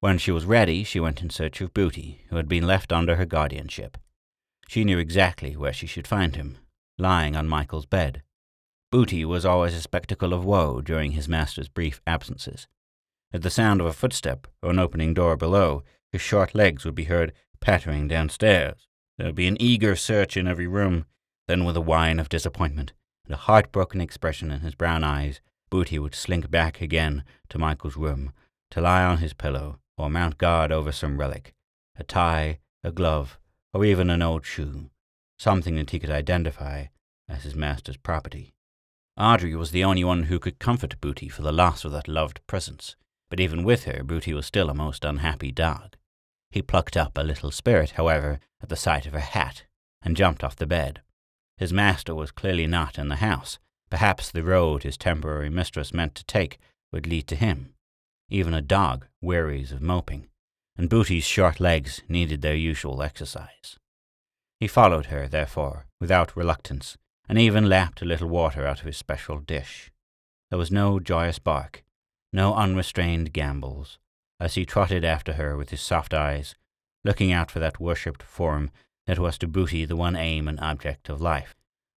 When 0.00 0.18
she 0.18 0.30
was 0.30 0.44
ready, 0.44 0.84
she 0.84 1.00
went 1.00 1.22
in 1.22 1.30
search 1.30 1.60
of 1.60 1.74
Booty, 1.74 2.24
who 2.30 2.36
had 2.36 2.48
been 2.48 2.66
left 2.66 2.92
under 2.92 3.16
her 3.16 3.26
guardianship. 3.26 3.98
She 4.68 4.84
knew 4.84 4.98
exactly 4.98 5.56
where 5.56 5.72
she 5.72 5.86
should 5.86 6.06
find 6.06 6.36
him, 6.36 6.58
lying 6.98 7.34
on 7.34 7.48
Michael's 7.48 7.86
bed. 7.86 8.22
Booty 8.90 9.24
was 9.24 9.44
always 9.44 9.74
a 9.74 9.80
spectacle 9.80 10.32
of 10.32 10.44
woe 10.44 10.80
during 10.80 11.12
his 11.12 11.28
master's 11.28 11.68
brief 11.68 12.00
absences. 12.06 12.68
At 13.32 13.42
the 13.42 13.50
sound 13.50 13.80
of 13.80 13.86
a 13.86 13.92
footstep 13.92 14.46
or 14.62 14.70
an 14.70 14.78
opening 14.78 15.14
door 15.14 15.36
below, 15.36 15.82
his 16.10 16.22
short 16.22 16.54
legs 16.54 16.84
would 16.84 16.94
be 16.94 17.04
heard 17.04 17.32
pattering 17.60 18.08
downstairs. 18.08 18.88
There 19.16 19.26
would 19.26 19.34
be 19.34 19.48
an 19.48 19.60
eager 19.60 19.96
search 19.96 20.36
in 20.36 20.46
every 20.46 20.66
room, 20.66 21.06
then 21.48 21.64
with 21.64 21.76
a 21.76 21.82
whine 21.82 22.20
of 22.20 22.28
disappointment 22.28 22.92
and 23.24 23.34
a 23.34 23.38
heartbroken 23.38 24.00
expression 24.00 24.50
in 24.50 24.60
his 24.60 24.74
brown 24.74 25.04
eyes, 25.04 25.40
Booty 25.70 25.98
would 25.98 26.14
slink 26.14 26.50
back 26.50 26.80
again 26.80 27.24
to 27.48 27.58
Michael's 27.58 27.96
room 27.96 28.32
to 28.70 28.80
lie 28.80 29.04
on 29.04 29.18
his 29.18 29.32
pillow 29.32 29.78
or 29.96 30.08
mount 30.08 30.38
guard 30.38 30.72
over 30.72 30.92
some 30.92 31.18
relic, 31.18 31.54
a 31.96 32.04
tie, 32.04 32.58
a 32.84 32.92
glove, 32.92 33.38
or 33.74 33.84
even 33.84 34.10
an 34.10 34.22
old 34.22 34.46
shoe, 34.46 34.90
something 35.38 35.76
that 35.76 35.90
he 35.90 35.98
could 35.98 36.10
identify 36.10 36.86
as 37.28 37.42
his 37.42 37.54
master's 37.54 37.96
property. 37.96 38.54
Audrey 39.16 39.54
was 39.54 39.72
the 39.72 39.84
only 39.84 40.04
one 40.04 40.24
who 40.24 40.38
could 40.38 40.58
comfort 40.58 41.00
Booty 41.00 41.28
for 41.28 41.42
the 41.42 41.52
loss 41.52 41.84
of 41.84 41.92
that 41.92 42.08
loved 42.08 42.40
presence, 42.46 42.94
but 43.28 43.40
even 43.40 43.64
with 43.64 43.84
her, 43.84 44.02
Booty 44.04 44.32
was 44.32 44.46
still 44.46 44.70
a 44.70 44.74
most 44.74 45.04
unhappy 45.04 45.50
dog. 45.50 45.96
He 46.50 46.62
plucked 46.62 46.96
up 46.96 47.18
a 47.18 47.22
little 47.22 47.50
spirit, 47.50 47.90
however, 47.92 48.40
at 48.62 48.68
the 48.68 48.76
sight 48.76 49.06
of 49.06 49.12
her 49.12 49.18
hat, 49.18 49.64
and 50.02 50.16
jumped 50.16 50.42
off 50.42 50.56
the 50.56 50.66
bed. 50.66 51.02
His 51.56 51.72
master 51.72 52.14
was 52.14 52.30
clearly 52.30 52.66
not 52.66 52.96
in 52.96 53.08
the 53.08 53.16
house, 53.16 53.58
Perhaps 53.90 54.30
the 54.30 54.42
road 54.42 54.82
his 54.82 54.98
temporary 54.98 55.48
mistress 55.48 55.94
meant 55.94 56.14
to 56.16 56.24
take 56.24 56.58
would 56.92 57.06
lead 57.06 57.26
to 57.28 57.36
him. 57.36 57.74
Even 58.28 58.52
a 58.52 58.60
dog 58.60 59.06
wearies 59.22 59.72
of 59.72 59.80
moping, 59.80 60.28
and 60.76 60.90
Booty's 60.90 61.24
short 61.24 61.58
legs 61.58 62.02
needed 62.08 62.42
their 62.42 62.54
usual 62.54 63.02
exercise. 63.02 63.78
He 64.60 64.66
followed 64.66 65.06
her, 65.06 65.26
therefore, 65.26 65.86
without 66.00 66.36
reluctance, 66.36 66.98
and 67.28 67.38
even 67.38 67.68
lapped 67.68 68.02
a 68.02 68.06
little 68.06 68.28
water 68.28 68.66
out 68.66 68.80
of 68.80 68.86
his 68.86 68.96
special 68.96 69.38
dish. 69.38 69.90
There 70.50 70.58
was 70.58 70.70
no 70.70 71.00
joyous 71.00 71.38
bark, 71.38 71.84
no 72.32 72.54
unrestrained 72.54 73.32
gambols, 73.32 73.98
as 74.40 74.54
he 74.54 74.66
trotted 74.66 75.04
after 75.04 75.34
her 75.34 75.56
with 75.56 75.70
his 75.70 75.80
soft 75.80 76.12
eyes, 76.12 76.54
looking 77.04 77.32
out 77.32 77.50
for 77.50 77.58
that 77.60 77.80
worshipped 77.80 78.22
form 78.22 78.70
that 79.06 79.18
was 79.18 79.38
to 79.38 79.46
Booty 79.46 79.84
the 79.84 79.96
one 79.96 80.16
aim 80.16 80.48
and 80.48 80.60
object 80.60 81.08
of 81.08 81.20
life 81.20 81.54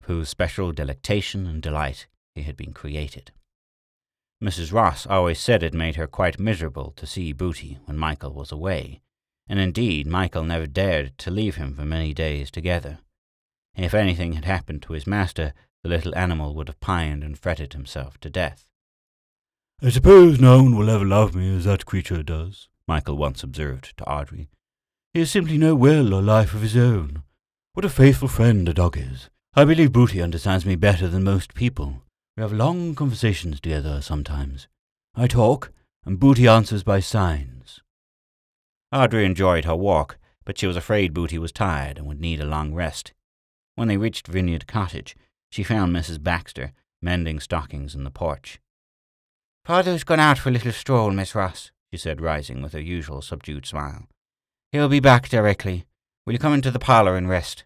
whose 0.10 0.28
special 0.28 0.72
delectation 0.72 1.46
and 1.46 1.62
delight 1.62 2.08
he 2.34 2.42
had 2.42 2.58
been 2.58 2.74
created. 2.74 3.32
Mrs. 4.44 4.74
Ross 4.74 5.06
always 5.06 5.38
said 5.38 5.62
it 5.62 5.72
made 5.72 5.98
her 5.98 6.08
quite 6.08 6.40
miserable 6.40 6.94
to 6.96 7.06
see 7.06 7.32
Booty 7.32 7.78
when 7.86 7.96
Michael 7.96 8.34
was 8.34 8.52
away, 8.52 9.02
and 9.48 9.60
indeed 9.60 10.08
Michael 10.08 10.44
never 10.44 10.66
dared 10.66 11.16
to 11.20 11.30
leave 11.30 11.58
him 11.58 11.76
for 11.76 11.86
many 11.86 12.12
days 12.12 12.50
together. 12.50 12.98
If 13.76 13.94
anything 13.94 14.34
had 14.34 14.46
happened 14.46 14.82
to 14.82 14.94
his 14.94 15.06
master, 15.06 15.54
the 15.84 15.90
little 15.90 16.16
animal 16.16 16.56
would 16.56 16.70
have 16.70 16.80
pined 16.80 17.24
and 17.24 17.38
fretted 17.38 17.74
himself 17.74 18.20
to 18.22 18.32
death. 18.32 18.66
I 19.80 19.90
suppose 19.90 20.42
no 20.42 20.64
one 20.64 20.76
will 20.76 20.90
ever 20.90 21.06
love 21.06 21.36
me 21.36 21.56
as 21.56 21.66
that 21.66 21.86
creature 21.86 22.24
does, 22.24 22.68
Michael 22.88 23.16
once 23.16 23.44
observed 23.44 23.96
to 23.98 24.10
Audrey. 24.10 24.50
He 25.14 25.20
has 25.20 25.30
simply 25.30 25.60
no 25.60 25.76
will 25.76 26.16
or 26.16 26.24
life 26.24 26.56
of 26.56 26.64
his 26.64 26.76
own. 26.76 27.22
What 27.74 27.86
a 27.86 27.90
faithful 27.90 28.28
friend 28.28 28.68
a 28.68 28.74
dog 28.74 28.98
is. 28.98 29.30
I 29.56 29.66
believe 29.66 29.92
Booty 29.92 30.22
understands 30.22 30.66
me 30.66 30.76
better 30.76 31.08
than 31.08 31.24
most 31.24 31.56
people. 31.56 32.04
We 32.38 32.44
have 32.44 32.54
long 32.54 32.94
conversations 32.94 33.60
together 33.60 34.00
sometimes. 34.00 34.68
I 35.16 35.28
talk, 35.28 35.72
and 36.06 36.20
Booty 36.20 36.48
answers 36.48 36.84
by 36.84 37.00
signs. 37.00 37.82
Audrey 38.92 39.26
enjoyed 39.26 39.66
her 39.66 39.76
walk, 39.76 40.18
but 40.46 40.58
she 40.58 40.68
was 40.68 40.78
afraid 40.78 41.14
Booty 41.14 41.38
was 41.38 41.52
tired 41.52 41.98
and 41.98 42.08
would 42.08 42.22
need 42.22 42.40
a 42.40 42.46
long 42.46 42.74
rest. 42.74 43.14
When 43.76 43.88
they 43.88 43.98
reached 43.98 44.28
Vineyard 44.28 44.68
Cottage, 44.68 45.16
she 45.52 45.64
found 45.64 45.96
Mrs. 45.96 46.22
Baxter 46.22 46.72
mending 47.02 47.40
stockings 47.40 47.96
in 47.96 48.04
the 48.04 48.12
porch. 48.12 48.60
Father's 49.66 50.04
gone 50.04 50.20
out 50.20 50.38
for 50.38 50.50
a 50.50 50.52
little 50.52 50.72
stroll, 50.72 51.12
Miss 51.12 51.34
Ross, 51.34 51.72
she 51.92 51.98
said, 51.98 52.22
rising 52.22 52.62
with 52.62 52.74
her 52.74 52.80
usual 52.80 53.22
subdued 53.22 53.66
smile. 53.66 54.08
He'll 54.72 54.90
be 54.90 55.00
back 55.00 55.28
directly. 55.28 55.86
Will 56.26 56.34
you 56.34 56.40
come 56.40 56.54
into 56.54 56.72
the 56.72 56.80
parlour 56.80 57.18
and 57.18 57.28
rest? 57.28 57.64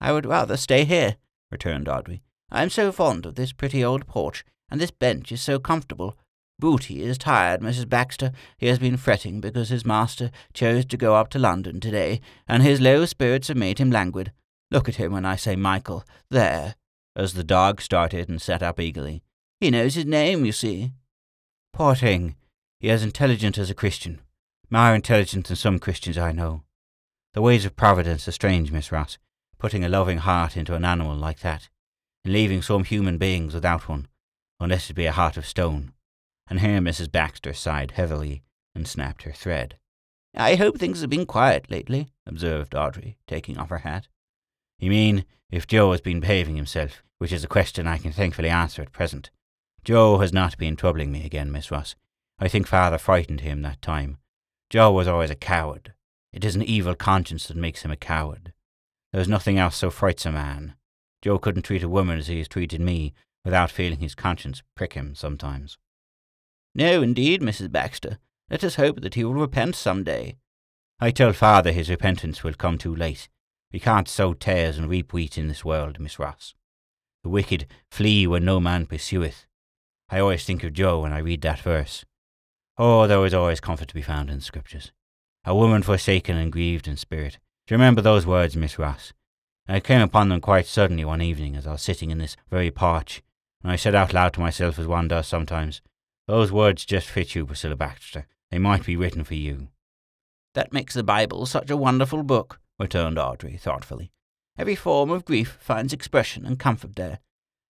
I 0.00 0.12
would 0.12 0.26
rather 0.26 0.56
stay 0.56 0.84
here, 0.84 1.16
returned 1.50 1.88
Audrey. 1.88 2.22
I 2.50 2.62
am 2.62 2.70
so 2.70 2.90
fond 2.90 3.26
of 3.26 3.34
this 3.34 3.52
pretty 3.52 3.84
old 3.84 4.06
porch, 4.06 4.44
and 4.70 4.80
this 4.80 4.90
bench 4.90 5.30
is 5.30 5.42
so 5.42 5.58
comfortable. 5.58 6.16
Booty 6.58 7.02
is 7.02 7.18
tired, 7.18 7.60
Mrs. 7.60 7.88
Baxter. 7.88 8.32
He 8.58 8.66
has 8.66 8.78
been 8.78 8.96
fretting 8.96 9.40
because 9.40 9.68
his 9.68 9.86
master 9.86 10.30
chose 10.52 10.84
to 10.86 10.96
go 10.96 11.14
up 11.14 11.28
to 11.30 11.38
London 11.38 11.80
today, 11.80 12.20
and 12.46 12.62
his 12.62 12.80
low 12.80 13.04
spirits 13.06 13.48
have 13.48 13.56
made 13.56 13.78
him 13.78 13.90
languid. 13.90 14.32
Look 14.70 14.88
at 14.88 14.96
him 14.96 15.12
when 15.12 15.24
I 15.24 15.36
say 15.36 15.56
Michael. 15.56 16.04
There. 16.30 16.74
As 17.16 17.34
the 17.34 17.44
dog 17.44 17.80
started 17.80 18.28
and 18.28 18.40
sat 18.40 18.62
up 18.62 18.78
eagerly. 18.78 19.22
He 19.60 19.70
knows 19.70 19.94
his 19.94 20.06
name, 20.06 20.44
you 20.44 20.52
see. 20.52 20.92
Poor 21.72 21.94
thing. 21.94 22.36
He 22.78 22.88
is 22.88 23.02
intelligent 23.02 23.58
as 23.58 23.70
a 23.70 23.74
Christian. 23.74 24.20
More 24.70 24.94
intelligent 24.94 25.48
than 25.48 25.56
some 25.56 25.78
Christians 25.78 26.16
I 26.16 26.32
know. 26.32 26.62
The 27.34 27.42
ways 27.42 27.64
of 27.64 27.76
Providence 27.76 28.26
are 28.28 28.32
strange, 28.32 28.70
Miss 28.70 28.92
Ross, 28.92 29.18
putting 29.60 29.84
a 29.84 29.88
loving 29.88 30.18
heart 30.18 30.56
into 30.56 30.74
an 30.74 30.84
animal 30.84 31.14
like 31.14 31.40
that, 31.40 31.68
and 32.24 32.32
leaving 32.32 32.62
some 32.62 32.82
human 32.82 33.18
beings 33.18 33.54
without 33.54 33.88
one, 33.88 34.08
unless 34.58 34.90
it 34.90 34.94
be 34.94 35.06
a 35.06 35.12
heart 35.12 35.36
of 35.36 35.46
stone. 35.46 35.92
And 36.48 36.60
here 36.60 36.80
Mrs. 36.80 37.12
Baxter 37.12 37.52
sighed 37.52 37.92
heavily 37.92 38.42
and 38.74 38.88
snapped 38.88 39.22
her 39.22 39.32
thread. 39.32 39.76
I 40.34 40.56
hope 40.56 40.78
things 40.78 41.00
have 41.00 41.10
been 41.10 41.26
quiet 41.26 41.70
lately, 41.70 42.08
observed 42.26 42.74
Audrey, 42.74 43.18
taking 43.26 43.58
off 43.58 43.68
her 43.68 43.78
hat. 43.78 44.08
You 44.78 44.90
mean 44.90 45.24
if 45.50 45.66
Joe 45.66 45.90
has 45.92 46.00
been 46.00 46.20
behaving 46.20 46.56
himself, 46.56 47.02
which 47.18 47.32
is 47.32 47.44
a 47.44 47.48
question 47.48 47.86
I 47.86 47.98
can 47.98 48.12
thankfully 48.12 48.48
answer 48.48 48.82
at 48.82 48.92
present. 48.92 49.30
Joe 49.84 50.18
has 50.18 50.32
not 50.32 50.56
been 50.56 50.76
troubling 50.76 51.12
me 51.12 51.24
again, 51.24 51.50
Miss 51.50 51.70
Ross. 51.70 51.94
I 52.38 52.48
think 52.48 52.66
father 52.66 52.98
frightened 52.98 53.40
him 53.40 53.62
that 53.62 53.82
time. 53.82 54.18
Joe 54.70 54.92
was 54.92 55.08
always 55.08 55.30
a 55.30 55.34
coward. 55.34 55.92
It 56.32 56.44
is 56.44 56.54
an 56.54 56.62
evil 56.62 56.94
conscience 56.94 57.46
that 57.48 57.56
makes 57.56 57.82
him 57.82 57.90
a 57.90 57.96
coward. 57.96 58.52
There 59.12 59.20
is 59.20 59.28
nothing 59.28 59.58
else 59.58 59.76
so 59.76 59.90
frights 59.90 60.24
a 60.26 60.32
man. 60.32 60.74
Joe 61.22 61.38
couldn't 61.38 61.62
treat 61.62 61.82
a 61.82 61.88
woman 61.88 62.18
as 62.18 62.28
he 62.28 62.38
has 62.38 62.48
treated 62.48 62.80
me 62.80 63.12
without 63.44 63.70
feeling 63.70 64.00
his 64.00 64.14
conscience 64.14 64.62
prick 64.76 64.94
him 64.94 65.14
sometimes. 65.14 65.78
No, 66.74 67.02
indeed, 67.02 67.40
Mrs. 67.42 67.72
Baxter. 67.72 68.18
Let 68.48 68.64
us 68.64 68.76
hope 68.76 69.00
that 69.00 69.14
he 69.14 69.24
will 69.24 69.34
repent 69.34 69.76
some 69.76 70.04
day. 70.04 70.36
I 71.00 71.10
tell 71.10 71.32
father 71.32 71.72
his 71.72 71.90
repentance 71.90 72.44
will 72.44 72.54
come 72.54 72.78
too 72.78 72.94
late. 72.94 73.28
We 73.72 73.80
can't 73.80 74.08
sow 74.08 74.34
tares 74.34 74.78
and 74.78 74.88
reap 74.88 75.12
wheat 75.12 75.38
in 75.38 75.48
this 75.48 75.64
world, 75.64 75.98
Miss 75.98 76.18
Ross. 76.18 76.54
The 77.22 77.30
wicked 77.30 77.66
flee 77.90 78.26
when 78.26 78.44
no 78.44 78.60
man 78.60 78.86
pursueth. 78.86 79.46
I 80.08 80.20
always 80.20 80.44
think 80.44 80.64
of 80.64 80.72
Joe 80.72 81.00
when 81.00 81.12
I 81.12 81.18
read 81.18 81.42
that 81.42 81.60
verse. 81.60 82.04
Oh, 82.76 83.06
there 83.06 83.24
is 83.24 83.34
always 83.34 83.60
comfort 83.60 83.88
to 83.88 83.94
be 83.94 84.02
found 84.02 84.30
in 84.30 84.36
the 84.36 84.42
Scriptures. 84.42 84.92
A 85.44 85.54
woman 85.54 85.82
forsaken 85.82 86.36
and 86.36 86.52
grieved 86.52 86.88
in 86.88 86.96
spirit. 86.96 87.38
Do 87.66 87.74
you 87.74 87.78
remember 87.78 88.00
those 88.00 88.26
words, 88.26 88.56
Miss 88.56 88.78
Ross? 88.78 89.12
I 89.68 89.78
came 89.78 90.00
upon 90.00 90.28
them 90.28 90.40
quite 90.40 90.66
suddenly 90.66 91.04
one 91.04 91.22
evening 91.22 91.54
as 91.54 91.66
I 91.66 91.72
was 91.72 91.82
sitting 91.82 92.10
in 92.10 92.18
this 92.18 92.36
very 92.50 92.70
porch, 92.70 93.22
and 93.62 93.70
I 93.70 93.76
said 93.76 93.94
out 93.94 94.12
loud 94.12 94.32
to 94.34 94.40
myself 94.40 94.78
as 94.78 94.86
one 94.86 95.06
does 95.06 95.28
sometimes, 95.28 95.80
Those 96.26 96.50
words 96.50 96.84
just 96.84 97.08
fit 97.08 97.34
you, 97.34 97.46
Priscilla 97.46 97.76
Baxter. 97.76 98.26
They 98.50 98.58
might 98.58 98.84
be 98.84 98.96
written 98.96 99.22
for 99.22 99.34
you. 99.34 99.68
That 100.54 100.72
makes 100.72 100.94
the 100.94 101.04
Bible 101.04 101.46
such 101.46 101.70
a 101.70 101.76
wonderful 101.76 102.24
book, 102.24 102.58
returned 102.78 103.18
Audrey 103.18 103.56
thoughtfully. 103.56 104.10
Every 104.58 104.74
form 104.74 105.10
of 105.10 105.24
grief 105.24 105.56
finds 105.60 105.92
expression 105.92 106.44
and 106.44 106.58
comfort 106.58 106.96
there. 106.96 107.20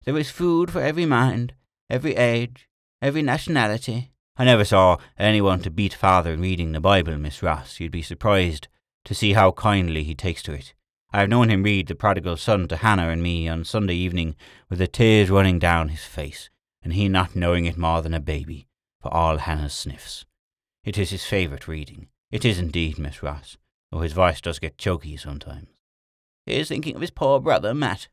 There 0.04 0.16
is 0.16 0.30
food 0.30 0.70
for 0.70 0.80
every 0.80 1.04
mind, 1.04 1.52
every 1.90 2.16
age, 2.16 2.68
every 3.02 3.20
nationality. 3.20 4.12
I 4.38 4.44
never 4.44 4.64
saw 4.64 4.96
anyone 5.18 5.60
to 5.60 5.70
beat 5.70 5.92
father 5.92 6.32
in 6.32 6.40
reading 6.40 6.72
the 6.72 6.80
Bible, 6.80 7.18
Miss 7.18 7.42
Ross. 7.42 7.78
You'd 7.78 7.92
be 7.92 8.00
surprised 8.00 8.68
to 9.04 9.14
see 9.14 9.32
how 9.32 9.52
kindly 9.52 10.04
he 10.04 10.14
takes 10.14 10.42
to 10.44 10.52
it. 10.52 10.74
I 11.12 11.20
have 11.20 11.28
known 11.28 11.50
him 11.50 11.62
read 11.62 11.88
the 11.88 11.94
prodigal 11.94 12.36
son 12.36 12.68
to 12.68 12.76
Hannah 12.76 13.08
and 13.08 13.22
me 13.22 13.48
on 13.48 13.64
Sunday 13.64 13.94
evening 13.94 14.36
with 14.68 14.78
the 14.78 14.86
tears 14.86 15.30
running 15.30 15.58
down 15.58 15.88
his 15.88 16.04
face, 16.04 16.50
and 16.82 16.92
he 16.92 17.08
not 17.08 17.34
knowing 17.34 17.64
it 17.66 17.76
more 17.76 18.02
than 18.02 18.14
a 18.14 18.20
baby, 18.20 18.68
for 19.00 19.12
all 19.12 19.38
Hannah's 19.38 19.74
sniffs. 19.74 20.24
It 20.84 20.96
is 20.96 21.10
his 21.10 21.24
favourite 21.24 21.66
reading. 21.66 22.08
It 22.30 22.44
is 22.44 22.58
indeed, 22.58 22.98
Miss 22.98 23.22
Ross, 23.22 23.56
though 23.90 24.00
his 24.00 24.12
voice 24.12 24.40
does 24.40 24.58
get 24.58 24.78
choky 24.78 25.16
sometimes. 25.16 25.68
He 26.46 26.54
is 26.54 26.68
thinking 26.68 26.94
of 26.94 27.00
his 27.00 27.10
poor 27.10 27.40
brother, 27.40 27.74
Matt, 27.74 28.08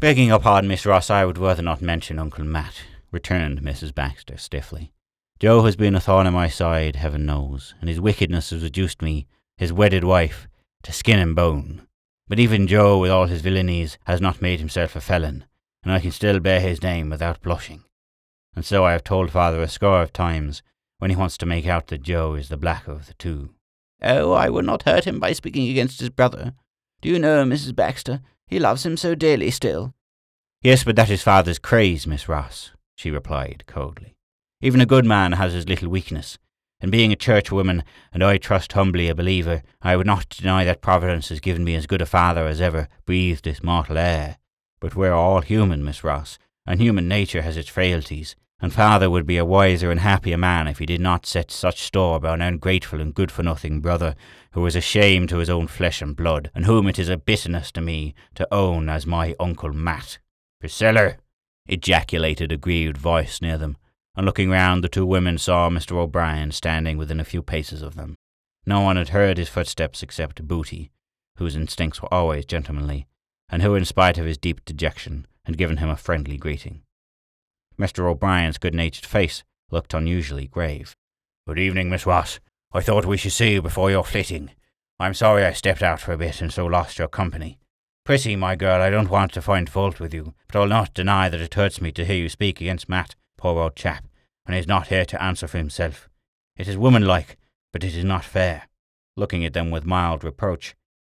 Begging 0.00 0.28
your 0.28 0.38
pardon, 0.38 0.66
Miss 0.68 0.86
Ross, 0.86 1.10
I 1.10 1.26
would 1.26 1.36
rather 1.36 1.60
not 1.60 1.82
mention 1.82 2.18
Uncle 2.18 2.42
Matt, 2.42 2.84
returned 3.12 3.60
Mrs. 3.60 3.94
Baxter 3.94 4.38
stiffly. 4.38 4.94
Joe 5.38 5.62
has 5.64 5.76
been 5.76 5.94
a 5.94 6.00
thorn 6.00 6.26
in 6.26 6.32
my 6.32 6.48
side, 6.48 6.96
heaven 6.96 7.26
knows, 7.26 7.74
and 7.80 7.88
his 7.90 8.00
wickedness 8.00 8.48
has 8.48 8.62
reduced 8.62 9.02
me, 9.02 9.26
his 9.60 9.74
wedded 9.74 10.02
wife, 10.02 10.48
to 10.82 10.90
skin 10.90 11.18
and 11.18 11.36
bone. 11.36 11.86
But 12.26 12.38
even 12.38 12.66
Joe, 12.66 12.98
with 12.98 13.10
all 13.10 13.26
his 13.26 13.42
villainies, 13.42 13.98
has 14.04 14.18
not 14.18 14.40
made 14.40 14.58
himself 14.58 14.96
a 14.96 15.02
felon, 15.02 15.44
and 15.84 15.92
I 15.92 16.00
can 16.00 16.12
still 16.12 16.40
bear 16.40 16.60
his 16.60 16.82
name 16.82 17.10
without 17.10 17.42
blushing. 17.42 17.84
And 18.56 18.64
so 18.64 18.86
I 18.86 18.92
have 18.92 19.04
told 19.04 19.30
father 19.30 19.60
a 19.60 19.68
score 19.68 20.00
of 20.00 20.14
times 20.14 20.62
when 20.98 21.10
he 21.10 21.16
wants 21.16 21.36
to 21.36 21.46
make 21.46 21.66
out 21.66 21.88
that 21.88 22.02
Joe 22.02 22.36
is 22.36 22.48
the 22.48 22.56
blacker 22.56 22.92
of 22.92 23.06
the 23.06 23.12
two. 23.14 23.50
Oh, 24.02 24.32
I 24.32 24.48
would 24.48 24.64
not 24.64 24.84
hurt 24.84 25.04
him 25.06 25.20
by 25.20 25.34
speaking 25.34 25.68
against 25.68 26.00
his 26.00 26.08
brother. 26.08 26.54
Do 27.02 27.10
you 27.10 27.18
know, 27.18 27.44
Mrs. 27.44 27.76
Baxter, 27.76 28.22
he 28.46 28.58
loves 28.58 28.86
him 28.86 28.96
so 28.96 29.14
dearly 29.14 29.50
still. 29.50 29.92
Yes, 30.62 30.84
but 30.84 30.96
that 30.96 31.10
is 31.10 31.22
father's 31.22 31.58
craze, 31.58 32.06
Miss 32.06 32.30
Ross, 32.30 32.70
she 32.96 33.10
replied 33.10 33.64
coldly. 33.66 34.14
Even 34.62 34.80
a 34.80 34.86
good 34.86 35.04
man 35.04 35.32
has 35.32 35.52
his 35.52 35.68
little 35.68 35.90
weakness, 35.90 36.38
and 36.80 36.90
being 36.90 37.12
a 37.12 37.16
churchwoman, 37.16 37.82
and 38.12 38.22
I 38.22 38.38
trust 38.38 38.72
humbly 38.72 39.08
a 39.08 39.14
believer, 39.14 39.62
I 39.82 39.96
would 39.96 40.06
not 40.06 40.28
deny 40.28 40.64
that 40.64 40.80
Providence 40.80 41.28
has 41.28 41.40
given 41.40 41.64
me 41.64 41.74
as 41.74 41.86
good 41.86 42.02
a 42.02 42.06
father 42.06 42.46
as 42.46 42.60
ever 42.60 42.88
breathed 43.04 43.44
this 43.44 43.62
mortal 43.62 43.98
air. 43.98 44.38
But 44.80 44.96
we're 44.96 45.12
all 45.12 45.42
human, 45.42 45.84
Miss 45.84 46.02
Ross, 46.02 46.38
and 46.66 46.80
human 46.80 47.08
nature 47.08 47.42
has 47.42 47.56
its 47.56 47.68
frailties, 47.68 48.34
and 48.62 48.72
father 48.72 49.08
would 49.08 49.26
be 49.26 49.36
a 49.36 49.44
wiser 49.44 49.90
and 49.90 50.00
happier 50.00 50.36
man 50.36 50.68
if 50.68 50.78
he 50.78 50.86
did 50.86 51.00
not 51.00 51.26
set 51.26 51.50
such 51.50 51.82
store 51.82 52.20
by 52.20 52.34
an 52.34 52.42
ungrateful 52.42 53.00
and 53.00 53.14
good-for-nothing 53.14 53.80
brother, 53.80 54.14
who 54.52 54.64
is 54.66 54.76
a 54.76 54.80
shame 54.80 55.26
to 55.26 55.38
his 55.38 55.50
own 55.50 55.66
flesh 55.66 56.02
and 56.02 56.16
blood, 56.16 56.50
and 56.54 56.66
whom 56.66 56.86
it 56.86 56.98
is 56.98 57.08
a 57.08 57.16
bitterness 57.16 57.72
to 57.72 57.80
me 57.80 58.14
to 58.34 58.46
own 58.52 58.88
as 58.88 59.06
my 59.06 59.34
Uncle 59.40 59.72
Matt. 59.72 60.18
Priscilla! 60.60 61.16
ejaculated 61.66 62.50
a 62.52 62.56
grieved 62.56 62.96
voice 62.96 63.40
near 63.40 63.56
them, 63.56 63.76
and 64.20 64.26
looking 64.26 64.50
round 64.50 64.84
the 64.84 64.88
two 64.90 65.06
women 65.06 65.38
saw 65.38 65.70
Mr. 65.70 65.92
O'Brien 65.92 66.50
standing 66.50 66.98
within 66.98 67.20
a 67.20 67.24
few 67.24 67.40
paces 67.40 67.80
of 67.80 67.94
them. 67.96 68.14
No 68.66 68.82
one 68.82 68.96
had 68.96 69.08
heard 69.08 69.38
his 69.38 69.48
footsteps 69.48 70.02
except 70.02 70.46
Booty, 70.46 70.90
whose 71.38 71.56
instincts 71.56 72.02
were 72.02 72.12
always 72.12 72.44
gentlemanly, 72.44 73.06
and 73.48 73.62
who, 73.62 73.74
in 73.74 73.86
spite 73.86 74.18
of 74.18 74.26
his 74.26 74.36
deep 74.36 74.62
dejection, 74.66 75.26
had 75.46 75.56
given 75.56 75.78
him 75.78 75.88
a 75.88 75.96
friendly 75.96 76.36
greeting. 76.36 76.82
Mr. 77.80 78.00
O'Brien's 78.00 78.58
good-natured 78.58 79.06
face 79.06 79.42
looked 79.70 79.94
unusually 79.94 80.48
grave. 80.48 80.94
Good 81.48 81.58
evening, 81.58 81.88
Miss 81.88 82.04
Ross. 82.04 82.40
I 82.74 82.82
thought 82.82 83.06
we 83.06 83.16
should 83.16 83.32
see 83.32 83.54
you 83.54 83.62
before 83.62 83.90
your 83.90 84.04
flitting. 84.04 84.50
I'm 84.98 85.14
sorry 85.14 85.46
I 85.46 85.54
stepped 85.54 85.82
out 85.82 85.98
for 85.98 86.12
a 86.12 86.18
bit 86.18 86.42
and 86.42 86.52
so 86.52 86.66
lost 86.66 86.98
your 86.98 87.08
company. 87.08 87.58
Prissy, 88.04 88.36
my 88.36 88.54
girl, 88.54 88.82
I 88.82 88.90
don't 88.90 89.08
want 89.08 89.32
to 89.32 89.40
find 89.40 89.70
fault 89.70 89.98
with 89.98 90.12
you, 90.12 90.34
but 90.46 90.60
I'll 90.60 90.66
not 90.66 90.92
deny 90.92 91.30
that 91.30 91.40
it 91.40 91.54
hurts 91.54 91.80
me 91.80 91.90
to 91.92 92.04
hear 92.04 92.16
you 92.16 92.28
speak 92.28 92.60
against 92.60 92.86
Matt, 92.86 93.14
poor 93.38 93.58
old 93.58 93.76
chap, 93.76 94.04
when 94.50 94.56
he's 94.56 94.66
not 94.66 94.88
here 94.88 95.04
to 95.04 95.22
answer 95.22 95.46
for 95.46 95.58
himself. 95.58 96.08
It 96.56 96.66
is 96.66 96.76
womanlike, 96.76 97.36
but 97.72 97.84
it 97.84 97.94
is 97.94 98.02
not 98.02 98.24
fair. 98.24 98.68
Looking 99.16 99.44
at 99.44 99.52
them 99.52 99.70
with 99.70 99.86
mild 99.86 100.24
reproach, 100.24 100.74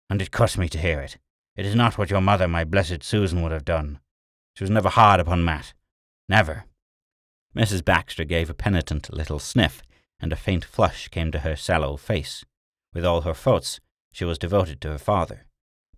and 0.08 0.22
it 0.22 0.30
cuts 0.30 0.56
me 0.56 0.68
to 0.68 0.78
hear 0.78 1.00
it. 1.00 1.18
It 1.56 1.66
is 1.66 1.74
not 1.74 1.98
what 1.98 2.10
your 2.10 2.20
mother, 2.20 2.46
my 2.46 2.62
blessed 2.62 3.02
Susan, 3.02 3.42
would 3.42 3.50
have 3.50 3.64
done. 3.64 3.98
She 4.56 4.62
was 4.62 4.70
never 4.70 4.88
hard 4.88 5.18
upon 5.18 5.44
Matt, 5.44 5.74
Never. 6.28 6.66
Mrs. 7.56 7.84
Baxter 7.84 8.22
gave 8.22 8.48
a 8.48 8.54
penitent 8.54 9.12
little 9.12 9.40
sniff, 9.40 9.82
and 10.20 10.32
a 10.32 10.36
faint 10.36 10.64
flush 10.64 11.08
came 11.08 11.32
to 11.32 11.40
her 11.40 11.56
sallow 11.56 11.96
face. 11.96 12.44
With 12.92 13.04
all 13.04 13.22
her 13.22 13.34
faults, 13.34 13.80
she 14.12 14.24
was 14.24 14.38
devoted 14.38 14.80
to 14.82 14.92
her 14.92 14.98
father. 14.98 15.46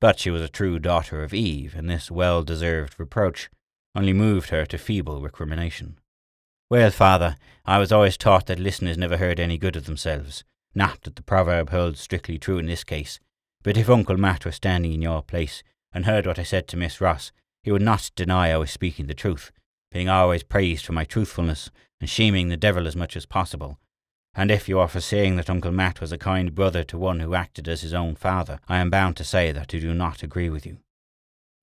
But 0.00 0.18
she 0.18 0.30
was 0.30 0.40
a 0.40 0.48
true 0.48 0.78
daughter 0.78 1.22
of 1.22 1.34
Eve, 1.34 1.74
and 1.76 1.90
this 1.90 2.10
well 2.10 2.42
deserved 2.42 2.98
reproach 2.98 3.50
only 3.94 4.14
moved 4.14 4.48
her 4.48 4.64
to 4.64 4.78
feeble 4.78 5.20
recrimination. 5.20 5.98
Well, 6.68 6.90
father, 6.90 7.36
I 7.64 7.78
was 7.78 7.92
always 7.92 8.16
taught 8.16 8.46
that 8.46 8.58
listeners 8.58 8.98
never 8.98 9.18
heard 9.18 9.38
any 9.38 9.56
good 9.56 9.76
of 9.76 9.86
themselves. 9.86 10.42
Not 10.74 11.02
that 11.02 11.14
the 11.14 11.22
proverb 11.22 11.70
holds 11.70 12.00
strictly 12.00 12.38
true 12.38 12.58
in 12.58 12.66
this 12.66 12.82
case, 12.82 13.20
but 13.62 13.76
if 13.76 13.88
Uncle 13.88 14.16
Matt 14.16 14.44
were 14.44 14.50
standing 14.50 14.92
in 14.92 15.00
your 15.00 15.22
place 15.22 15.62
and 15.92 16.06
heard 16.06 16.26
what 16.26 16.40
I 16.40 16.42
said 16.42 16.66
to 16.68 16.76
Miss 16.76 17.00
Ross, 17.00 17.30
he 17.62 17.70
would 17.70 17.82
not 17.82 18.10
deny 18.16 18.50
I 18.50 18.56
was 18.56 18.72
speaking 18.72 19.06
the 19.06 19.14
truth, 19.14 19.52
being 19.92 20.08
always 20.08 20.42
praised 20.42 20.84
for 20.84 20.92
my 20.92 21.04
truthfulness 21.04 21.70
and 22.00 22.10
shaming 22.10 22.48
the 22.48 22.56
devil 22.56 22.88
as 22.88 22.96
much 22.96 23.16
as 23.16 23.26
possible. 23.26 23.78
And 24.34 24.50
if 24.50 24.68
you 24.68 24.80
are 24.80 24.88
for 24.88 25.00
saying 25.00 25.36
that 25.36 25.48
Uncle 25.48 25.70
Matt 25.70 26.00
was 26.00 26.10
a 26.10 26.18
kind 26.18 26.52
brother 26.52 26.82
to 26.82 26.98
one 26.98 27.20
who 27.20 27.34
acted 27.36 27.68
as 27.68 27.82
his 27.82 27.94
own 27.94 28.16
father, 28.16 28.58
I 28.68 28.78
am 28.78 28.90
bound 28.90 29.16
to 29.18 29.24
say 29.24 29.52
that 29.52 29.72
I 29.72 29.78
do 29.78 29.94
not 29.94 30.24
agree 30.24 30.50
with 30.50 30.66
you. 30.66 30.78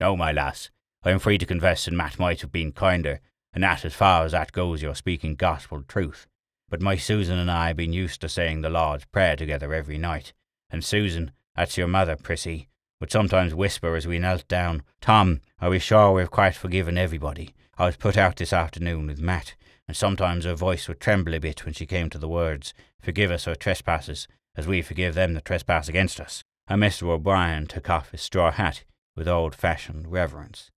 No, 0.00 0.16
my 0.16 0.32
lass, 0.32 0.70
I 1.02 1.10
am 1.10 1.18
free 1.18 1.36
to 1.36 1.46
confess 1.46 1.84
that 1.84 1.92
Matt 1.92 2.18
might 2.18 2.40
have 2.40 2.50
been 2.50 2.72
kinder, 2.72 3.20
and 3.54 3.62
that, 3.62 3.84
as 3.84 3.94
far 3.94 4.24
as 4.24 4.32
that 4.32 4.52
goes, 4.52 4.82
you're 4.82 4.94
speaking 4.94 5.36
gospel 5.36 5.82
truth. 5.86 6.26
But 6.68 6.82
my 6.82 6.96
Susan 6.96 7.38
and 7.38 7.50
I 7.50 7.72
been 7.72 7.92
used 7.92 8.20
to 8.20 8.28
saying 8.28 8.60
the 8.60 8.70
Lord's 8.70 9.04
Prayer 9.06 9.36
together 9.36 9.72
every 9.72 9.96
night, 9.96 10.32
and 10.70 10.84
Susan, 10.84 11.30
that's 11.54 11.78
your 11.78 11.86
mother, 11.86 12.16
Prissy, 12.16 12.68
would 13.00 13.12
sometimes 13.12 13.54
whisper 13.54 13.94
as 13.94 14.06
we 14.06 14.18
knelt 14.18 14.48
down, 14.48 14.82
Tom, 15.00 15.40
are 15.60 15.70
we 15.70 15.78
sure 15.78 16.12
we've 16.12 16.30
quite 16.30 16.56
forgiven 16.56 16.98
everybody? 16.98 17.54
I 17.78 17.86
was 17.86 17.96
put 17.96 18.16
out 18.16 18.36
this 18.36 18.52
afternoon 18.52 19.06
with 19.06 19.20
Matt, 19.20 19.54
and 19.86 19.96
sometimes 19.96 20.44
her 20.44 20.54
voice 20.54 20.88
would 20.88 21.00
tremble 21.00 21.34
a 21.34 21.40
bit 21.40 21.64
when 21.64 21.74
she 21.74 21.86
came 21.86 22.10
to 22.10 22.18
the 22.18 22.28
words, 22.28 22.74
Forgive 23.00 23.30
us 23.30 23.46
our 23.46 23.54
trespasses, 23.54 24.26
as 24.56 24.66
we 24.66 24.80
forgive 24.82 25.14
them 25.14 25.34
that 25.34 25.44
trespass 25.44 25.88
against 25.88 26.20
us. 26.20 26.42
And 26.66 26.82
Mr. 26.82 27.08
O'Brien 27.08 27.66
took 27.66 27.90
off 27.90 28.10
his 28.10 28.22
straw 28.22 28.50
hat 28.50 28.84
with 29.14 29.28
old 29.28 29.54
fashioned 29.54 30.10
reverence. 30.10 30.70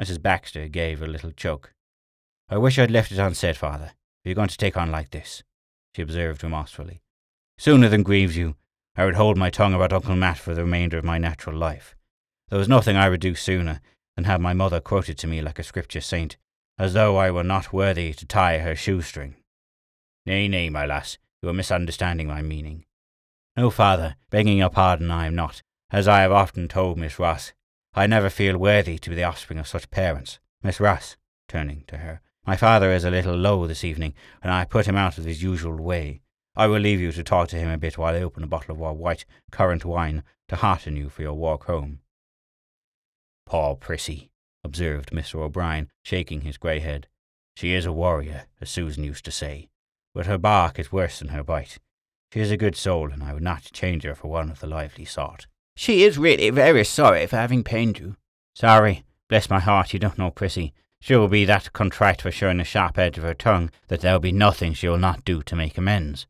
Mrs. 0.00 0.20
Baxter 0.20 0.68
gave 0.68 1.00
a 1.00 1.06
little 1.06 1.32
choke. 1.32 1.72
I 2.48 2.58
wish 2.58 2.78
I'd 2.78 2.92
left 2.92 3.10
it 3.10 3.18
unsaid, 3.18 3.56
father, 3.56 3.92
if 4.22 4.26
you're 4.28 4.34
going 4.34 4.48
to 4.48 4.56
take 4.56 4.76
on 4.76 4.92
like 4.92 5.10
this, 5.10 5.42
she 5.94 6.02
observed 6.02 6.44
remorsefully. 6.44 7.02
Sooner 7.58 7.88
than 7.88 8.04
grieves 8.04 8.36
you, 8.36 8.54
I 8.94 9.04
would 9.04 9.16
hold 9.16 9.36
my 9.36 9.50
tongue 9.50 9.74
about 9.74 9.92
Uncle 9.92 10.14
Matt 10.14 10.38
for 10.38 10.54
the 10.54 10.62
remainder 10.62 10.96
of 10.96 11.04
my 11.04 11.18
natural 11.18 11.56
life. 11.56 11.96
There 12.48 12.58
was 12.58 12.68
nothing 12.68 12.96
I 12.96 13.08
would 13.08 13.20
do 13.20 13.34
sooner 13.34 13.80
than 14.14 14.24
have 14.24 14.40
my 14.40 14.52
mother 14.52 14.80
quoted 14.80 15.18
to 15.18 15.26
me 15.26 15.42
like 15.42 15.58
a 15.58 15.64
scripture 15.64 16.00
saint, 16.00 16.36
as 16.78 16.92
though 16.92 17.16
I 17.16 17.32
were 17.32 17.42
not 17.42 17.72
worthy 17.72 18.12
to 18.12 18.26
tie 18.26 18.58
her 18.58 18.76
shoestring. 18.76 19.34
Nay, 20.24 20.46
nay, 20.46 20.70
my 20.70 20.86
lass, 20.86 21.18
you 21.42 21.48
are 21.48 21.54
misunderstanding 21.54 22.28
my 22.28 22.42
meaning. 22.42 22.84
No, 23.56 23.70
father, 23.70 24.16
begging 24.30 24.58
your 24.58 24.70
pardon, 24.70 25.10
I 25.10 25.26
am 25.26 25.34
not. 25.34 25.62
As 25.90 26.06
I 26.06 26.20
have 26.20 26.32
often 26.32 26.68
told 26.68 26.96
Miss 26.96 27.18
Ross, 27.18 27.52
I 27.94 28.06
never 28.06 28.30
feel 28.30 28.56
worthy 28.56 28.98
to 28.98 29.10
be 29.10 29.16
the 29.16 29.24
offspring 29.24 29.58
of 29.58 29.66
such 29.66 29.90
parents. 29.90 30.38
Miss 30.62 30.78
Ross, 30.78 31.16
turning 31.48 31.84
to 31.88 31.98
her, 31.98 32.20
my 32.46 32.56
father 32.56 32.92
is 32.92 33.04
a 33.04 33.10
little 33.10 33.34
low 33.34 33.66
this 33.66 33.82
evening, 33.82 34.14
and 34.42 34.52
I 34.52 34.64
put 34.64 34.86
him 34.86 34.96
out 34.96 35.18
of 35.18 35.24
his 35.24 35.42
usual 35.42 35.76
way. 35.76 36.20
I 36.54 36.68
will 36.68 36.78
leave 36.78 37.00
you 37.00 37.10
to 37.12 37.24
talk 37.24 37.48
to 37.48 37.56
him 37.56 37.68
a 37.68 37.76
bit 37.76 37.98
while 37.98 38.14
I 38.14 38.22
open 38.22 38.44
a 38.44 38.46
bottle 38.46 38.74
of 38.74 38.82
our 38.82 38.94
white 38.94 39.24
currant 39.50 39.84
wine 39.84 40.22
to 40.48 40.56
hearten 40.56 40.96
you 40.96 41.08
for 41.08 41.22
your 41.22 41.34
walk 41.34 41.64
home. 41.64 42.00
Poor 43.46 43.74
Prissy, 43.74 44.30
observed 44.64 45.10
Mr. 45.10 45.40
O'Brien, 45.40 45.90
shaking 46.02 46.42
his 46.42 46.56
grey 46.56 46.78
head. 46.78 47.08
She 47.56 47.72
is 47.72 47.84
a 47.84 47.92
warrior, 47.92 48.46
as 48.60 48.70
Susan 48.70 49.02
used 49.02 49.24
to 49.24 49.30
say, 49.30 49.68
but 50.14 50.26
her 50.26 50.38
bark 50.38 50.78
is 50.78 50.92
worse 50.92 51.18
than 51.18 51.28
her 51.28 51.42
bite. 51.42 51.78
She 52.32 52.40
is 52.40 52.50
a 52.50 52.56
good 52.56 52.76
soul, 52.76 53.12
and 53.12 53.22
I 53.22 53.32
would 53.32 53.42
not 53.42 53.70
change 53.72 54.04
her 54.04 54.14
for 54.14 54.28
one 54.28 54.50
of 54.50 54.60
the 54.60 54.66
lively 54.66 55.04
sort. 55.04 55.46
She 55.76 56.04
is 56.04 56.16
really 56.16 56.50
very 56.50 56.84
sorry 56.84 57.26
for 57.26 57.36
having 57.36 57.64
pained 57.64 57.98
you. 57.98 58.16
Sorry. 58.54 59.04
Bless 59.28 59.50
my 59.50 59.58
heart, 59.58 59.92
you 59.92 59.98
don't 59.98 60.18
know 60.18 60.30
Prissy. 60.30 60.72
She 61.00 61.14
will 61.14 61.28
be 61.28 61.44
that 61.44 61.72
contrite 61.72 62.22
for 62.22 62.30
showing 62.30 62.58
the 62.58 62.64
sharp 62.64 62.98
edge 62.98 63.18
of 63.18 63.24
her 63.24 63.34
tongue 63.34 63.70
that 63.88 64.00
there 64.00 64.12
will 64.12 64.20
be 64.20 64.32
nothing 64.32 64.74
she 64.74 64.88
will 64.88 64.98
not 64.98 65.24
do 65.24 65.42
to 65.42 65.56
make 65.56 65.78
amends. 65.78 66.26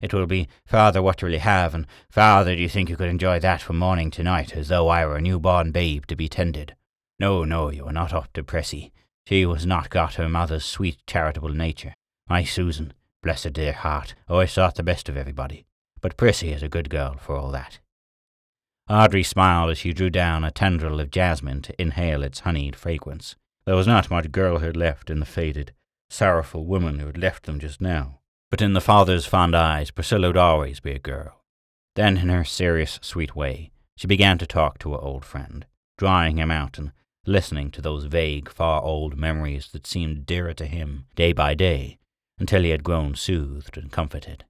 It 0.00 0.14
will 0.14 0.26
be, 0.26 0.48
Father, 0.64 1.02
what 1.02 1.22
will 1.22 1.32
you 1.32 1.40
have, 1.40 1.74
and 1.74 1.86
Father, 2.08 2.54
do 2.54 2.60
you 2.60 2.68
think 2.68 2.88
you 2.88 2.96
could 2.96 3.08
enjoy 3.10 3.40
that 3.40 3.60
from 3.60 3.78
morning 3.78 4.10
to 4.12 4.22
night, 4.22 4.54
as 4.56 4.68
though 4.68 4.88
I 4.88 5.04
were 5.04 5.16
a 5.16 5.20
new-born 5.20 5.72
babe 5.72 6.06
to 6.06 6.16
be 6.16 6.28
tended? 6.28 6.74
No, 7.18 7.44
no, 7.44 7.70
you 7.70 7.84
are 7.84 7.92
not 7.92 8.12
up 8.12 8.32
to 8.34 8.44
Prissy. 8.44 8.92
She 9.26 9.44
was 9.44 9.66
not 9.66 9.90
got 9.90 10.14
her 10.14 10.28
mother's 10.28 10.64
sweet 10.64 10.98
charitable 11.06 11.50
nature. 11.50 11.94
My 12.28 12.44
Susan, 12.44 12.92
bless 13.22 13.42
her 13.42 13.50
dear 13.50 13.72
heart, 13.72 14.14
always 14.28 14.54
thought 14.54 14.76
the 14.76 14.82
best 14.84 15.08
of 15.08 15.16
everybody. 15.16 15.66
But 16.00 16.16
Prissy 16.16 16.52
is 16.52 16.62
a 16.62 16.68
good 16.68 16.90
girl 16.90 17.16
for 17.18 17.36
all 17.36 17.50
that. 17.50 17.80
Audrey 18.88 19.24
smiled 19.24 19.70
as 19.70 19.78
she 19.78 19.92
drew 19.92 20.10
down 20.10 20.44
a 20.44 20.50
tendril 20.50 21.00
of 21.00 21.10
jasmine 21.10 21.60
to 21.62 21.82
inhale 21.82 22.22
its 22.22 22.40
honeyed 22.40 22.76
fragrance. 22.76 23.34
There 23.68 23.76
was 23.76 23.86
not 23.86 24.10
much 24.10 24.32
girlhood 24.32 24.78
left 24.78 25.10
in 25.10 25.20
the 25.20 25.26
faded, 25.26 25.74
sorrowful 26.08 26.64
woman 26.64 27.00
who 27.00 27.06
had 27.06 27.18
left 27.18 27.42
them 27.44 27.60
just 27.60 27.82
now. 27.82 28.20
But 28.50 28.62
in 28.62 28.72
the 28.72 28.80
father's 28.80 29.26
fond 29.26 29.54
eyes, 29.54 29.90
Priscilla 29.90 30.28
would 30.28 30.38
always 30.38 30.80
be 30.80 30.92
a 30.92 30.98
girl. 30.98 31.44
Then, 31.94 32.16
in 32.16 32.30
her 32.30 32.46
serious, 32.46 32.98
sweet 33.02 33.36
way, 33.36 33.70
she 33.94 34.06
began 34.06 34.38
to 34.38 34.46
talk 34.46 34.78
to 34.78 34.92
her 34.92 34.98
old 34.98 35.22
friend, 35.22 35.66
drawing 35.98 36.38
him 36.38 36.50
out 36.50 36.78
and 36.78 36.92
listening 37.26 37.70
to 37.72 37.82
those 37.82 38.04
vague, 38.04 38.48
far 38.48 38.80
old 38.80 39.18
memories 39.18 39.68
that 39.72 39.86
seemed 39.86 40.24
dearer 40.24 40.54
to 40.54 40.64
him 40.64 41.04
day 41.14 41.34
by 41.34 41.52
day, 41.52 41.98
until 42.38 42.62
he 42.62 42.70
had 42.70 42.82
grown 42.82 43.16
soothed 43.16 43.76
and 43.76 43.92
comforted. 43.92 44.46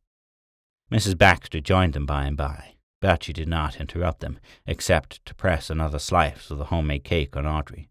Mrs. 0.93 1.19
Baxter 1.19 1.59
joined 1.59 1.95
them 1.95 2.07
by 2.07 2.25
and 2.25 2.37
by, 2.37 2.75
but 3.01 3.25
she 3.25 3.33
did 3.33 3.49
not 3.49 3.81
interrupt 3.81 4.21
them, 4.21 4.39
except 4.65 5.27
to 5.27 5.35
press 5.35 5.71
another 5.71 5.99
slice 5.99 6.53
of 6.53 6.59
the 6.59 6.67
homemade 6.67 7.03
cake 7.03 7.37
on 7.37 7.49
Audrey. 7.49 7.89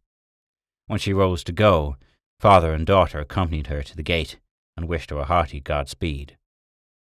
When 0.87 0.99
she 0.99 1.13
rose 1.13 1.43
to 1.45 1.51
go, 1.51 1.97
father 2.39 2.73
and 2.73 2.85
daughter 2.85 3.19
accompanied 3.19 3.67
her 3.67 3.83
to 3.83 3.95
the 3.95 4.03
gate 4.03 4.37
and 4.75 4.87
wished 4.87 5.09
her 5.09 5.17
a 5.17 5.25
hearty 5.25 5.59
Godspeed. 5.59 6.37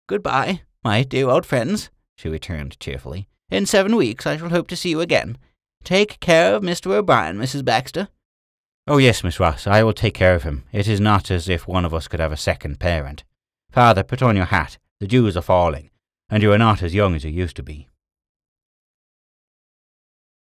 Goodbye, 0.07 0.61
my 0.83 1.03
dear 1.03 1.29
old 1.29 1.45
friends, 1.45 1.89
she 2.15 2.29
returned 2.29 2.79
cheerfully. 2.79 3.27
In 3.49 3.65
seven 3.65 3.95
weeks 3.95 4.27
I 4.27 4.37
shall 4.37 4.49
hope 4.49 4.67
to 4.67 4.75
see 4.75 4.89
you 4.89 5.01
again. 5.01 5.37
Take 5.83 6.19
care 6.19 6.53
of 6.53 6.63
Mr. 6.63 6.91
O'Brien, 6.91 7.37
Mrs. 7.37 7.65
Baxter. 7.65 8.09
Oh, 8.87 8.97
yes, 8.97 9.23
Miss 9.23 9.39
Ross, 9.39 9.67
I 9.67 9.83
will 9.83 9.93
take 9.93 10.13
care 10.13 10.35
of 10.35 10.43
him. 10.43 10.63
It 10.71 10.87
is 10.87 10.99
not 10.99 11.31
as 11.31 11.47
if 11.47 11.67
one 11.67 11.85
of 11.85 11.93
us 11.93 12.07
could 12.07 12.19
have 12.19 12.31
a 12.31 12.37
second 12.37 12.79
parent. 12.79 13.23
Father, 13.71 14.03
put 14.03 14.21
on 14.21 14.35
your 14.35 14.45
hat. 14.45 14.77
The 14.99 15.07
dews 15.07 15.37
are 15.37 15.41
falling, 15.41 15.89
and 16.29 16.43
you 16.43 16.51
are 16.51 16.57
not 16.57 16.83
as 16.83 16.93
young 16.93 17.15
as 17.15 17.23
you 17.23 17.31
used 17.31 17.55
to 17.55 17.63
be. 17.63 17.87